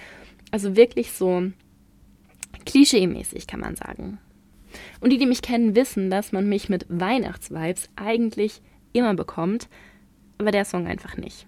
Also 0.52 0.76
wirklich 0.76 1.12
so 1.12 1.41
klischee-mäßig, 2.63 3.48
kann 3.48 3.62
man 3.62 3.76
sagen. 3.76 4.20
Und 5.00 5.13
die, 5.13 5.18
die 5.18 5.26
mich 5.26 5.41
kennen, 5.41 5.76
wissen, 5.76 6.12
dass 6.12 6.32
man 6.32 6.48
mich 6.48 6.70
mit 6.70 6.86
Weihnachtsvibes 6.89 7.89
eigentlich 7.96 8.62
immer 8.94 9.15
bekommt, 9.15 9.68
aber 10.38 10.52
der 10.52 10.65
Song 10.65 10.86
einfach 10.86 11.18
nicht. 11.18 11.48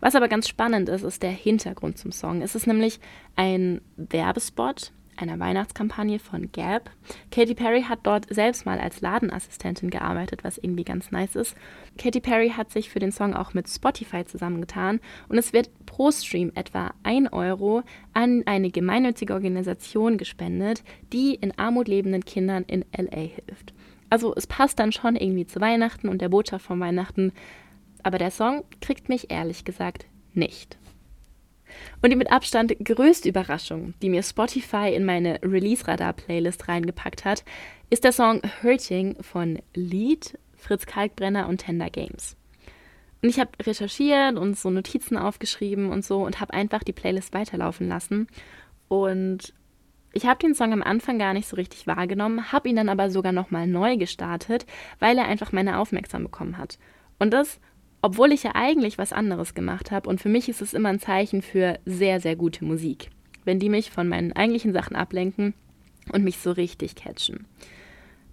Was 0.00 0.14
aber 0.14 0.28
ganz 0.28 0.48
spannend 0.48 0.88
ist, 0.88 1.02
ist 1.02 1.22
der 1.22 1.30
Hintergrund 1.30 1.98
zum 1.98 2.12
Song. 2.12 2.42
Es 2.42 2.54
ist 2.54 2.66
nämlich 2.66 3.00
ein 3.36 3.80
Werbespot 3.96 4.92
einer 5.20 5.38
Weihnachtskampagne 5.38 6.18
von 6.18 6.50
Gap. 6.52 6.90
Katy 7.30 7.54
Perry 7.54 7.82
hat 7.82 8.00
dort 8.04 8.32
selbst 8.32 8.66
mal 8.66 8.78
als 8.78 9.00
Ladenassistentin 9.00 9.90
gearbeitet, 9.90 10.44
was 10.44 10.58
irgendwie 10.58 10.84
ganz 10.84 11.10
nice 11.10 11.36
ist. 11.36 11.56
Katy 11.98 12.20
Perry 12.20 12.50
hat 12.50 12.70
sich 12.70 12.90
für 12.90 13.00
den 13.00 13.12
Song 13.12 13.34
auch 13.34 13.54
mit 13.54 13.68
Spotify 13.68 14.24
zusammengetan 14.24 15.00
und 15.28 15.38
es 15.38 15.52
wird 15.52 15.70
pro 15.86 16.10
Stream 16.10 16.52
etwa 16.54 16.92
1 17.02 17.32
Euro 17.32 17.82
an 18.14 18.42
eine 18.46 18.70
gemeinnützige 18.70 19.34
Organisation 19.34 20.18
gespendet, 20.18 20.82
die 21.12 21.34
in 21.34 21.58
Armut 21.58 21.88
lebenden 21.88 22.24
Kindern 22.24 22.64
in 22.64 22.84
LA 22.96 23.20
hilft. 23.20 23.74
Also 24.10 24.34
es 24.34 24.46
passt 24.46 24.78
dann 24.78 24.92
schon 24.92 25.16
irgendwie 25.16 25.46
zu 25.46 25.60
Weihnachten 25.60 26.08
und 26.08 26.22
der 26.22 26.30
Botschaft 26.30 26.64
von 26.64 26.80
Weihnachten, 26.80 27.32
aber 28.04 28.18
der 28.18 28.30
Song 28.30 28.64
kriegt 28.80 29.08
mich 29.08 29.30
ehrlich 29.30 29.64
gesagt 29.64 30.06
nicht. 30.34 30.78
Und 32.00 32.10
die 32.10 32.16
mit 32.16 32.32
Abstand 32.32 32.74
größte 32.82 33.28
Überraschung, 33.28 33.94
die 34.02 34.08
mir 34.08 34.22
Spotify 34.22 34.92
in 34.94 35.04
meine 35.04 35.40
Release-Radar-Playlist 35.42 36.68
reingepackt 36.68 37.24
hat, 37.24 37.44
ist 37.90 38.04
der 38.04 38.12
Song 38.12 38.40
Hurting 38.62 39.22
von 39.22 39.58
Lied, 39.74 40.38
Fritz 40.56 40.86
Kalkbrenner 40.86 41.48
und 41.48 41.58
Tender 41.58 41.90
Games. 41.90 42.36
Und 43.22 43.28
ich 43.28 43.40
habe 43.40 43.50
recherchiert 43.60 44.36
und 44.36 44.56
so 44.56 44.70
Notizen 44.70 45.16
aufgeschrieben 45.16 45.90
und 45.90 46.04
so 46.04 46.24
und 46.24 46.40
habe 46.40 46.54
einfach 46.54 46.84
die 46.84 46.92
Playlist 46.92 47.34
weiterlaufen 47.34 47.88
lassen. 47.88 48.28
Und 48.86 49.52
ich 50.12 50.26
habe 50.26 50.38
den 50.38 50.54
Song 50.54 50.72
am 50.72 50.82
Anfang 50.82 51.18
gar 51.18 51.34
nicht 51.34 51.48
so 51.48 51.56
richtig 51.56 51.86
wahrgenommen, 51.86 52.52
habe 52.52 52.68
ihn 52.68 52.76
dann 52.76 52.88
aber 52.88 53.10
sogar 53.10 53.32
nochmal 53.32 53.66
neu 53.66 53.96
gestartet, 53.96 54.66
weil 55.00 55.18
er 55.18 55.26
einfach 55.26 55.52
meine 55.52 55.78
Aufmerksamkeit 55.78 56.30
bekommen 56.30 56.58
hat. 56.58 56.78
Und 57.18 57.32
das 57.32 57.60
obwohl 58.02 58.32
ich 58.32 58.44
ja 58.44 58.52
eigentlich 58.54 58.98
was 58.98 59.12
anderes 59.12 59.54
gemacht 59.54 59.90
habe. 59.90 60.08
Und 60.08 60.20
für 60.20 60.28
mich 60.28 60.48
ist 60.48 60.62
es 60.62 60.74
immer 60.74 60.88
ein 60.88 61.00
Zeichen 61.00 61.42
für 61.42 61.78
sehr, 61.84 62.20
sehr 62.20 62.36
gute 62.36 62.64
Musik, 62.64 63.10
wenn 63.44 63.58
die 63.58 63.68
mich 63.68 63.90
von 63.90 64.08
meinen 64.08 64.32
eigentlichen 64.32 64.72
Sachen 64.72 64.96
ablenken 64.96 65.54
und 66.12 66.24
mich 66.24 66.38
so 66.38 66.52
richtig 66.52 66.94
catchen. 66.94 67.46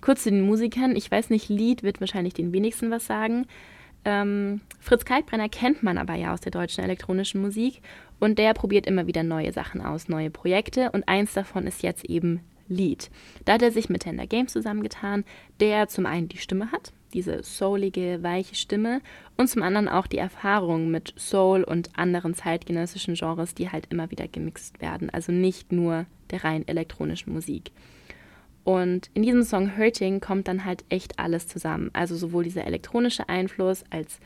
Kurz 0.01 0.23
zu 0.23 0.29
den 0.29 0.45
Musikern. 0.45 0.95
Ich 0.95 1.09
weiß 1.09 1.29
nicht, 1.29 1.49
Lied 1.49 1.81
wird 1.83 1.99
wahrscheinlich 1.99 2.33
den 2.33 2.53
wenigsten 2.53 2.91
was 2.91 3.05
sagen. 3.05 3.47
Ähm, 4.05 4.61
Fritz 4.79 5.03
Kalkbrenner 5.03 5.49
kennt 5.49 5.81
man 5.81 5.97
aber 5.97 6.13
ja 6.13 6.31
aus 6.31 6.41
der 6.41 6.51
deutschen 6.51 6.83
elektronischen 6.83 7.41
Musik 7.41 7.81
und 8.19 8.37
der 8.37 8.53
probiert 8.53 8.85
immer 8.85 9.07
wieder 9.07 9.23
neue 9.23 9.51
Sachen 9.51 9.81
aus, 9.81 10.07
neue 10.07 10.29
Projekte 10.29 10.91
und 10.91 11.07
eins 11.07 11.33
davon 11.33 11.65
ist 11.65 11.81
jetzt 11.81 12.05
eben 12.05 12.41
Lied. 12.67 13.09
Da 13.45 13.53
hat 13.53 13.63
er 13.63 13.71
sich 13.71 13.89
mit 13.89 14.03
Tender 14.03 14.27
Games 14.27 14.53
zusammengetan, 14.53 15.23
der 15.59 15.87
zum 15.87 16.05
einen 16.05 16.29
die 16.29 16.37
Stimme 16.37 16.71
hat, 16.71 16.93
diese 17.15 17.43
soulige, 17.43 18.21
weiche 18.21 18.55
Stimme 18.55 19.01
und 19.37 19.47
zum 19.47 19.63
anderen 19.63 19.87
auch 19.87 20.05
die 20.05 20.17
Erfahrung 20.17 20.91
mit 20.91 21.13
Soul 21.17 21.63
und 21.63 21.89
anderen 21.97 22.35
zeitgenössischen 22.35 23.15
Genres, 23.15 23.55
die 23.55 23.71
halt 23.71 23.87
immer 23.89 24.11
wieder 24.11 24.27
gemixt 24.27 24.81
werden. 24.81 25.09
Also 25.09 25.31
nicht 25.31 25.71
nur 25.71 26.05
der 26.29 26.43
rein 26.43 26.67
elektronischen 26.67 27.33
Musik. 27.33 27.71
Und 28.65 29.09
in 29.13 29.23
diesem 29.23 29.43
Song 29.43 29.77
Hurting 29.77 30.19
kommt 30.19 30.49
dann 30.49 30.65
halt 30.65 30.83
echt 30.89 31.17
alles 31.17 31.47
zusammen. 31.47 31.89
Also 31.93 32.15
sowohl 32.15 32.43
dieser 32.43 32.65
elektronische 32.65 33.29
Einfluss 33.29 33.85
als 33.91 34.19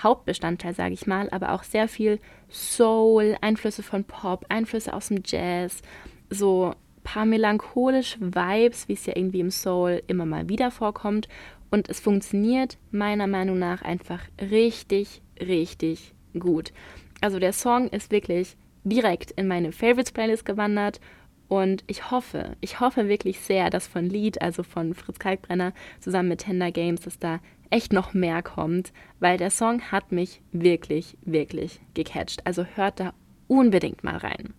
Hauptbestandteil, 0.00 0.74
sage 0.74 0.94
ich 0.94 1.06
mal, 1.06 1.28
aber 1.30 1.52
auch 1.52 1.64
sehr 1.64 1.88
viel 1.88 2.20
Soul, 2.48 3.36
Einflüsse 3.40 3.82
von 3.82 4.04
Pop, 4.04 4.46
Einflüsse 4.50 4.92
aus 4.92 5.08
dem 5.08 5.22
Jazz, 5.24 5.82
so 6.30 6.74
paar 7.06 7.24
melancholische 7.24 8.18
Vibes, 8.20 8.88
wie 8.88 8.94
es 8.94 9.06
ja 9.06 9.14
irgendwie 9.16 9.40
im 9.40 9.52
Soul 9.52 10.02
immer 10.08 10.26
mal 10.26 10.48
wieder 10.48 10.72
vorkommt. 10.72 11.28
Und 11.70 11.88
es 11.88 12.00
funktioniert 12.00 12.78
meiner 12.90 13.26
Meinung 13.26 13.58
nach 13.58 13.82
einfach 13.82 14.20
richtig, 14.40 15.22
richtig 15.40 16.14
gut. 16.38 16.72
Also 17.20 17.38
der 17.38 17.52
Song 17.52 17.88
ist 17.88 18.10
wirklich 18.10 18.56
direkt 18.84 19.32
in 19.32 19.48
meine 19.48 19.72
Favorites 19.72 20.12
Playlist 20.12 20.44
gewandert 20.44 21.00
und 21.48 21.84
ich 21.86 22.10
hoffe, 22.10 22.56
ich 22.60 22.80
hoffe 22.80 23.08
wirklich 23.08 23.40
sehr, 23.40 23.70
dass 23.70 23.86
von 23.86 24.06
Lied, 24.06 24.42
also 24.42 24.62
von 24.62 24.94
Fritz 24.94 25.18
Kalkbrenner 25.18 25.72
zusammen 26.00 26.30
mit 26.30 26.40
Tender 26.40 26.72
Games, 26.72 27.02
dass 27.02 27.18
da 27.18 27.40
echt 27.70 27.92
noch 27.92 28.14
mehr 28.14 28.42
kommt, 28.42 28.92
weil 29.20 29.38
der 29.38 29.50
Song 29.50 29.80
hat 29.92 30.12
mich 30.12 30.40
wirklich, 30.52 31.16
wirklich 31.22 31.80
gecatcht. 31.94 32.46
Also 32.46 32.64
hört 32.64 33.00
da 33.00 33.12
unbedingt 33.48 34.02
mal 34.02 34.16
rein. 34.16 34.54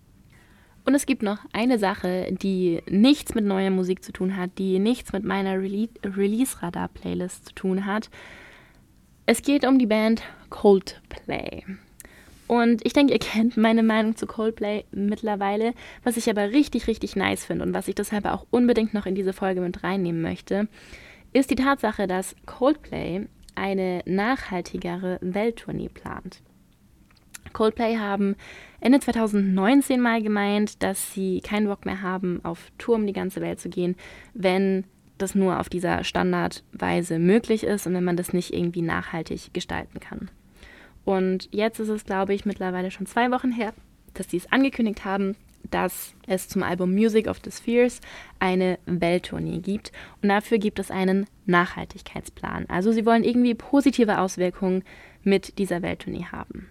Und 0.88 0.96
es 0.96 1.06
gibt 1.06 1.22
noch 1.22 1.40
eine 1.52 1.80
Sache, 1.80 2.30
die 2.32 2.82
nichts 2.90 3.36
mit 3.36 3.44
neuer 3.44 3.72
Musik 3.72 4.06
zu 4.06 4.14
tun 4.14 4.38
hat, 4.38 4.52
die 4.58 4.80
nichts 4.80 5.12
mit 5.12 5.26
meiner 5.26 5.62
Rele 5.62 5.90
Release-Radar-Playlist 6.02 7.50
zu 7.50 7.56
tun 7.56 7.86
hat. 7.86 8.10
Es 9.26 9.42
geht 9.42 9.68
um 9.68 9.80
die 9.80 9.86
Band 9.86 10.24
Coldplay. 10.50 11.66
Und 12.48 12.86
ich 12.86 12.94
denke, 12.94 13.12
ihr 13.12 13.20
kennt 13.20 13.58
meine 13.58 13.84
Meinung 13.84 14.16
zu 14.16 14.28
Coldplay 14.28 14.86
mittlerweile. 14.92 15.74
Was 16.06 16.16
ich 16.16 16.30
aber 16.30 16.52
richtig, 16.52 16.88
richtig 16.88 17.18
nice 17.18 17.44
finde 17.44 17.66
und 17.66 17.74
was 17.74 17.90
ich 17.90 17.96
deshalb 17.96 18.26
auch 18.26 18.48
unbedingt 18.50 18.94
noch 18.94 19.06
in 19.06 19.16
diese 19.16 19.34
Folge 19.34 19.60
mit 19.60 19.84
reinnehmen 19.84 20.22
möchte, 20.22 20.70
ist 21.34 21.52
die 21.52 21.56
Tatsache, 21.56 22.08
dass 22.08 22.34
Coldplay 22.46 23.28
eine 23.56 24.04
nachhaltigere 24.06 25.18
Welttournee 25.20 25.90
plant. 25.90 26.42
Coldplay 27.54 27.98
haben 27.98 28.36
Ende 28.80 29.00
2019 29.00 30.00
mal 30.00 30.22
gemeint, 30.22 30.84
dass 30.84 31.14
sie 31.14 31.42
keinen 31.42 31.68
Bock 31.68 31.86
mehr 31.86 32.02
haben, 32.02 32.42
auf 32.44 32.72
Tour 32.78 32.96
um 32.96 33.08
die 33.08 33.14
ganze 33.14 33.42
Welt 33.42 33.60
zu 33.60 33.70
gehen, 33.70 33.96
wenn 34.34 34.84
das 35.18 35.34
nur 35.36 35.60
auf 35.60 35.70
dieser 35.70 36.04
Standardweise 36.04 37.18
möglich 37.20 37.64
ist 37.64 37.88
und 37.88 37.94
wenn 37.94 38.04
man 38.04 38.18
das 38.18 38.34
nicht 38.34 38.54
irgendwie 38.54 38.84
nachhaltig 38.84 39.54
gestalten 39.54 40.00
kann. 40.00 40.30
Und 41.06 41.50
jetzt 41.52 41.80
ist 41.80 41.90
es, 41.90 42.06
glaube 42.06 42.34
ich, 42.34 42.46
mittlerweile 42.46 42.92
schon 42.92 43.08
zwei 43.08 43.32
Wochen 43.32 43.52
her, 43.52 43.74
dass 44.14 44.30
sie 44.30 44.38
es 44.38 44.52
angekündigt 44.52 45.06
haben, 45.06 45.36
dass 45.72 46.14
es 46.28 46.48
zum 46.48 46.64
Album 46.64 46.94
Music 46.94 47.28
of 47.28 47.40
the 47.44 47.52
Spheres 47.52 48.02
eine 48.40 48.80
Welttournee 48.86 49.60
gibt. 49.60 49.92
Und 50.22 50.30
dafür 50.30 50.58
gibt 50.58 50.80
es 50.80 50.92
einen 50.92 51.26
Nachhaltigkeitsplan. 51.46 52.66
Also 52.70 52.92
sie 52.92 53.06
wollen 53.06 53.24
irgendwie 53.24 53.56
positive 53.56 54.20
Auswirkungen 54.20 54.84
mit 55.24 55.58
dieser 55.58 55.82
Welttournee 55.82 56.26
haben. 56.32 56.70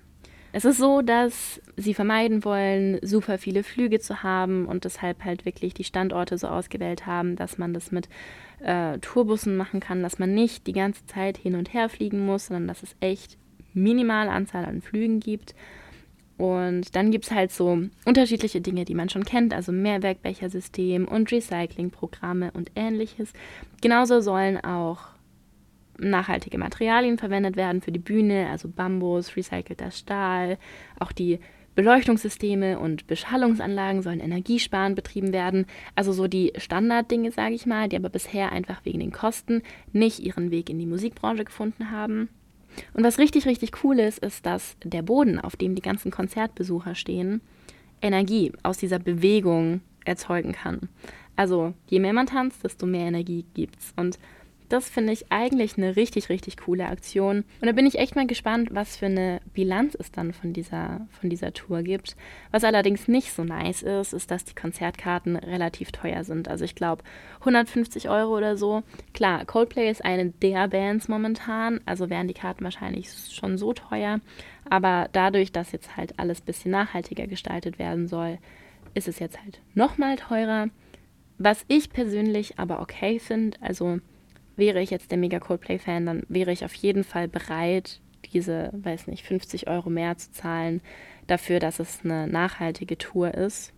Es 0.57 0.64
ist 0.64 0.79
so, 0.79 1.03
dass 1.03 1.61
sie 1.77 1.92
vermeiden 1.92 2.42
wollen, 2.42 2.99
super 3.03 3.37
viele 3.37 3.62
Flüge 3.62 4.01
zu 4.01 4.23
haben 4.23 4.64
und 4.64 4.87
deshalb 4.87 5.23
halt 5.23 5.45
wirklich 5.45 5.75
die 5.75 5.85
Standorte 5.85 6.38
so 6.38 6.47
ausgewählt 6.47 7.05
haben, 7.05 7.37
dass 7.37 7.59
man 7.59 7.75
das 7.75 7.92
mit 7.92 8.09
äh, 8.61 8.97
Tourbussen 9.01 9.59
machen 9.59 9.81
kann, 9.81 10.03
dass 10.03 10.19
man 10.19 10.33
nicht 10.33 10.66
die 10.66 10.73
ganze 10.73 11.05
Zeit 11.05 11.37
hin 11.37 11.57
und 11.57 11.75
her 11.75 11.90
fliegen 11.90 12.25
muss, 12.25 12.47
sondern 12.47 12.69
dass 12.69 12.83
es 12.83 12.97
echt 13.01 13.37
minimale 13.75 14.31
Anzahl 14.31 14.64
an 14.64 14.81
Flügen 14.81 15.21
gibt. 15.21 15.55
Und 16.38 16.97
dann 16.97 17.11
gibt 17.11 17.27
es 17.27 17.33
halt 17.33 17.53
so 17.53 17.79
unterschiedliche 18.07 18.62
Dinge, 18.62 18.87
die 18.87 18.95
man 18.95 19.11
schon 19.11 19.27
kennt, 19.27 19.53
also 19.53 19.73
Mehrwerkbechersystem 19.73 21.07
und 21.07 21.31
Recyclingprogramme 21.31 22.53
und 22.53 22.71
ähnliches. 22.77 23.35
Genauso 23.83 24.23
sollen 24.23 24.57
auch 24.64 25.15
nachhaltige 25.98 26.59
Materialien 26.59 27.18
verwendet 27.18 27.56
werden 27.56 27.82
für 27.82 27.92
die 27.92 27.98
Bühne, 27.98 28.48
also 28.50 28.68
Bambus, 28.68 29.37
recycelter 29.37 29.90
Stahl, 29.90 30.59
auch 30.98 31.12
die 31.12 31.38
Beleuchtungssysteme 31.76 32.78
und 32.78 33.06
Beschallungsanlagen 33.06 34.02
sollen 34.02 34.20
energiesparend 34.20 34.96
betrieben 34.96 35.32
werden. 35.35 35.66
Also 35.94 36.12
so 36.12 36.26
die 36.26 36.52
Standarddinge, 36.56 37.30
sage 37.32 37.54
ich 37.54 37.66
mal, 37.66 37.88
die 37.88 37.96
aber 37.96 38.09
bisher 38.09 38.50
einfach 38.50 38.85
wegen 38.85 39.00
den 39.00 39.12
Kosten 39.12 39.62
nicht 39.92 40.20
ihren 40.20 40.50
Weg 40.50 40.70
in 40.70 40.78
die 40.78 40.87
Musikbranche 40.87 41.44
gefunden 41.44 41.90
haben. 41.90 42.30
Und 42.94 43.04
was 43.04 43.18
richtig, 43.18 43.46
richtig 43.46 43.85
cool 43.85 43.98
ist, 44.00 44.18
ist, 44.18 44.46
dass 44.46 44.76
der 44.82 45.02
Boden, 45.02 45.38
auf 45.38 45.56
dem 45.56 45.74
die 45.74 45.82
ganzen 45.82 46.11
Konzertbesucher 46.11 46.94
stehen, 46.94 47.42
Energie 48.00 48.52
aus 48.62 48.78
dieser 48.78 48.98
Bewegung 48.98 49.82
erzeugen 50.04 50.52
kann. 50.52 50.88
Also 51.37 51.74
je 51.88 52.00
mehr 52.00 52.14
man 52.14 52.26
tanzt, 52.26 52.64
desto 52.64 52.87
mehr 52.87 53.06
Energie 53.06 53.44
gibt's. 53.54 53.92
Und 53.96 54.18
das 54.68 54.88
finde 54.88 55.12
ich 55.12 55.31
eigentlich 55.31 55.76
eine 55.76 55.96
richtig, 55.96 56.29
richtig 56.29 56.57
coole 56.57 56.87
Aktion. 56.87 57.44
Und 57.61 57.66
da 57.66 57.72
bin 57.72 57.87
ich 57.87 57.98
echt 57.98 58.16
mal 58.16 58.26
gespannt, 58.26 58.70
was 58.72 58.96
für 58.96 59.07
eine 59.07 59.40
Bilanz 59.55 59.96
es 59.98 60.11
dann 60.11 60.33
von 60.33 60.52
dieser, 60.52 61.07
von 61.11 61.31
dieser 61.31 61.52
Tour 61.52 61.83
gibt. 61.83 62.16
Was 62.50 62.64
allerdings 62.64 63.09
nicht 63.09 63.33
so 63.33 63.44
nice 63.44 63.83
ist, 63.83 64.12
ist, 64.12 64.31
dass 64.31 64.44
die 64.44 64.55
Konzertkarten 64.55 65.37
relativ 65.37 65.92
teuer 65.92 66.24
sind. 66.24 66.48
Also 66.48 66.64
ich 66.64 66.74
glaube 66.74 67.02
150 67.40 68.09
Euro 68.09 68.37
oder 68.37 68.57
so. 68.57 68.83
Klar, 69.14 69.44
Coldplay 69.44 69.90
ist 69.90 70.05
eine 70.05 70.31
der 70.31 70.68
Bands 70.68 71.09
momentan, 71.09 71.81
also 71.87 72.11
wären 72.11 72.29
die 72.29 72.35
Karten 72.35 72.64
wahrscheinlich 72.64 73.09
schon 73.33 73.59
so 73.59 73.72
teuer. 73.72 74.20
Aber 74.68 75.09
dadurch, 75.12 75.52
dass 75.52 75.72
jetzt 75.72 75.96
halt 75.96 76.18
alles 76.18 76.40
ein 76.40 76.46
bisschen 76.46 76.70
nachhaltiger 76.72 77.26
gestaltet 77.26 77.79
werden 77.79 78.09
soll, 78.09 78.38
ist 78.94 79.09
es 79.09 79.18
jetzt 79.18 79.40
halt 79.40 79.61
nochmal 79.74 80.16
teurer. 80.16 80.68
Was 81.38 81.64
ich 81.68 81.90
persönlich 81.90 82.59
aber 82.59 82.81
okay 82.81 83.18
finde, 83.18 83.59
also 83.61 83.98
wäre 84.57 84.81
ich 84.81 84.90
jetzt 84.90 85.11
der 85.11 85.19
mega 85.19 85.38
Coldplay-Fan, 85.38 86.07
dann 86.07 86.23
wäre 86.29 86.53
ich 86.53 86.64
auf 86.64 86.75
jeden 86.75 87.05
Fall 87.05 87.29
bereit, 87.29 88.01
diese, 88.33 88.71
weiß 88.73 89.07
nicht, 89.07 89.25
50 89.25 89.69
Euro 89.69 89.90
mehr 89.90 90.16
zu 90.16 90.33
zahlen 90.33 90.81
dafür, 91.27 91.61
dass 91.61 91.79
es 91.79 92.01
eine 92.05 92.27
nachhaltige 92.27 92.99
Tour 92.99 93.35
ist. 93.35 93.73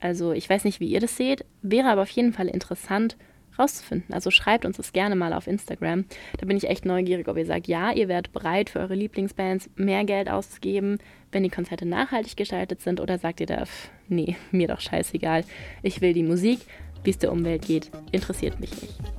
Also 0.00 0.32
ich 0.32 0.48
weiß 0.48 0.64
nicht, 0.64 0.80
wie 0.80 0.88
ihr 0.88 1.00
das 1.00 1.16
seht, 1.16 1.44
wäre 1.62 1.88
aber 1.88 2.02
auf 2.02 2.10
jeden 2.10 2.32
Fall 2.32 2.48
interessant 2.48 3.16
rauszufinden. 3.58 4.14
Also 4.14 4.30
schreibt 4.30 4.64
uns 4.64 4.76
das 4.76 4.92
gerne 4.92 5.16
mal 5.16 5.32
auf 5.32 5.48
Instagram. 5.48 6.04
Da 6.38 6.46
bin 6.46 6.56
ich 6.56 6.68
echt 6.68 6.84
neugierig, 6.84 7.28
ob 7.28 7.36
ihr 7.36 7.46
sagt, 7.46 7.66
ja, 7.66 7.92
ihr 7.92 8.06
werdet 8.06 8.32
bereit 8.32 8.70
für 8.70 8.78
eure 8.78 8.94
Lieblingsbands 8.94 9.68
mehr 9.74 10.04
Geld 10.04 10.30
auszugeben, 10.30 10.98
wenn 11.32 11.42
die 11.42 11.50
Konzerte 11.50 11.84
nachhaltig 11.84 12.36
gestaltet 12.36 12.80
sind, 12.80 13.00
oder 13.00 13.18
sagt 13.18 13.40
ihr 13.40 13.46
da, 13.46 13.66
pff, 13.66 13.90
nee, 14.08 14.36
mir 14.52 14.68
doch 14.68 14.80
scheißegal. 14.80 15.44
Ich 15.82 16.00
will 16.00 16.12
die 16.12 16.22
Musik, 16.22 16.60
wie 17.02 17.10
es 17.10 17.18
der 17.18 17.32
Umwelt 17.32 17.66
geht, 17.66 17.90
interessiert 18.12 18.60
mich 18.60 18.70
nicht. 18.80 19.17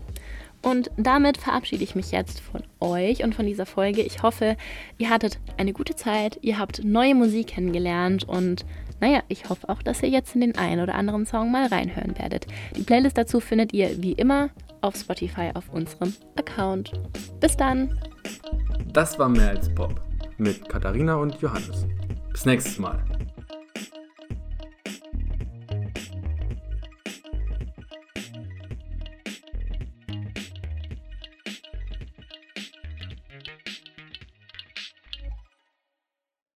Und 0.61 0.91
damit 0.97 1.37
verabschiede 1.37 1.83
ich 1.83 1.95
mich 1.95 2.11
jetzt 2.11 2.41
von 2.41 2.63
euch 2.81 3.23
und 3.23 3.33
von 3.33 3.45
dieser 3.45 3.65
Folge. 3.65 4.01
Ich 4.01 4.23
hoffe, 4.23 4.57
ihr 4.97 5.09
hattet 5.09 5.39
eine 5.57 5.71
gute 5.71 5.95
Zeit, 5.95 6.37
ihr 6.41 6.59
habt 6.59 6.83
neue 6.83 7.15
Musik 7.15 7.47
kennengelernt 7.47 8.25
und 8.25 8.65
naja, 8.99 9.21
ich 9.29 9.47
hoffe 9.49 9.69
auch, 9.69 9.81
dass 9.81 10.03
ihr 10.03 10.09
jetzt 10.09 10.35
in 10.35 10.41
den 10.41 10.57
einen 10.57 10.81
oder 10.81 10.95
anderen 10.95 11.25
Song 11.25 11.51
mal 11.51 11.67
reinhören 11.67 12.17
werdet. 12.17 12.47
Die 12.75 12.83
Playlist 12.83 13.17
dazu 13.17 13.39
findet 13.39 13.73
ihr 13.73 14.01
wie 14.01 14.11
immer 14.11 14.49
auf 14.81 14.95
Spotify 14.95 15.51
auf 15.53 15.69
unserem 15.69 16.13
Account. 16.35 16.91
Bis 17.39 17.55
dann! 17.55 17.97
Das 18.91 19.17
war 19.17 19.29
mehr 19.29 19.49
als 19.49 19.73
Pop 19.73 20.01
mit 20.37 20.67
Katharina 20.67 21.15
und 21.15 21.39
Johannes. 21.41 21.85
Bis 22.31 22.45
nächstes 22.45 22.79
Mal. 22.79 23.01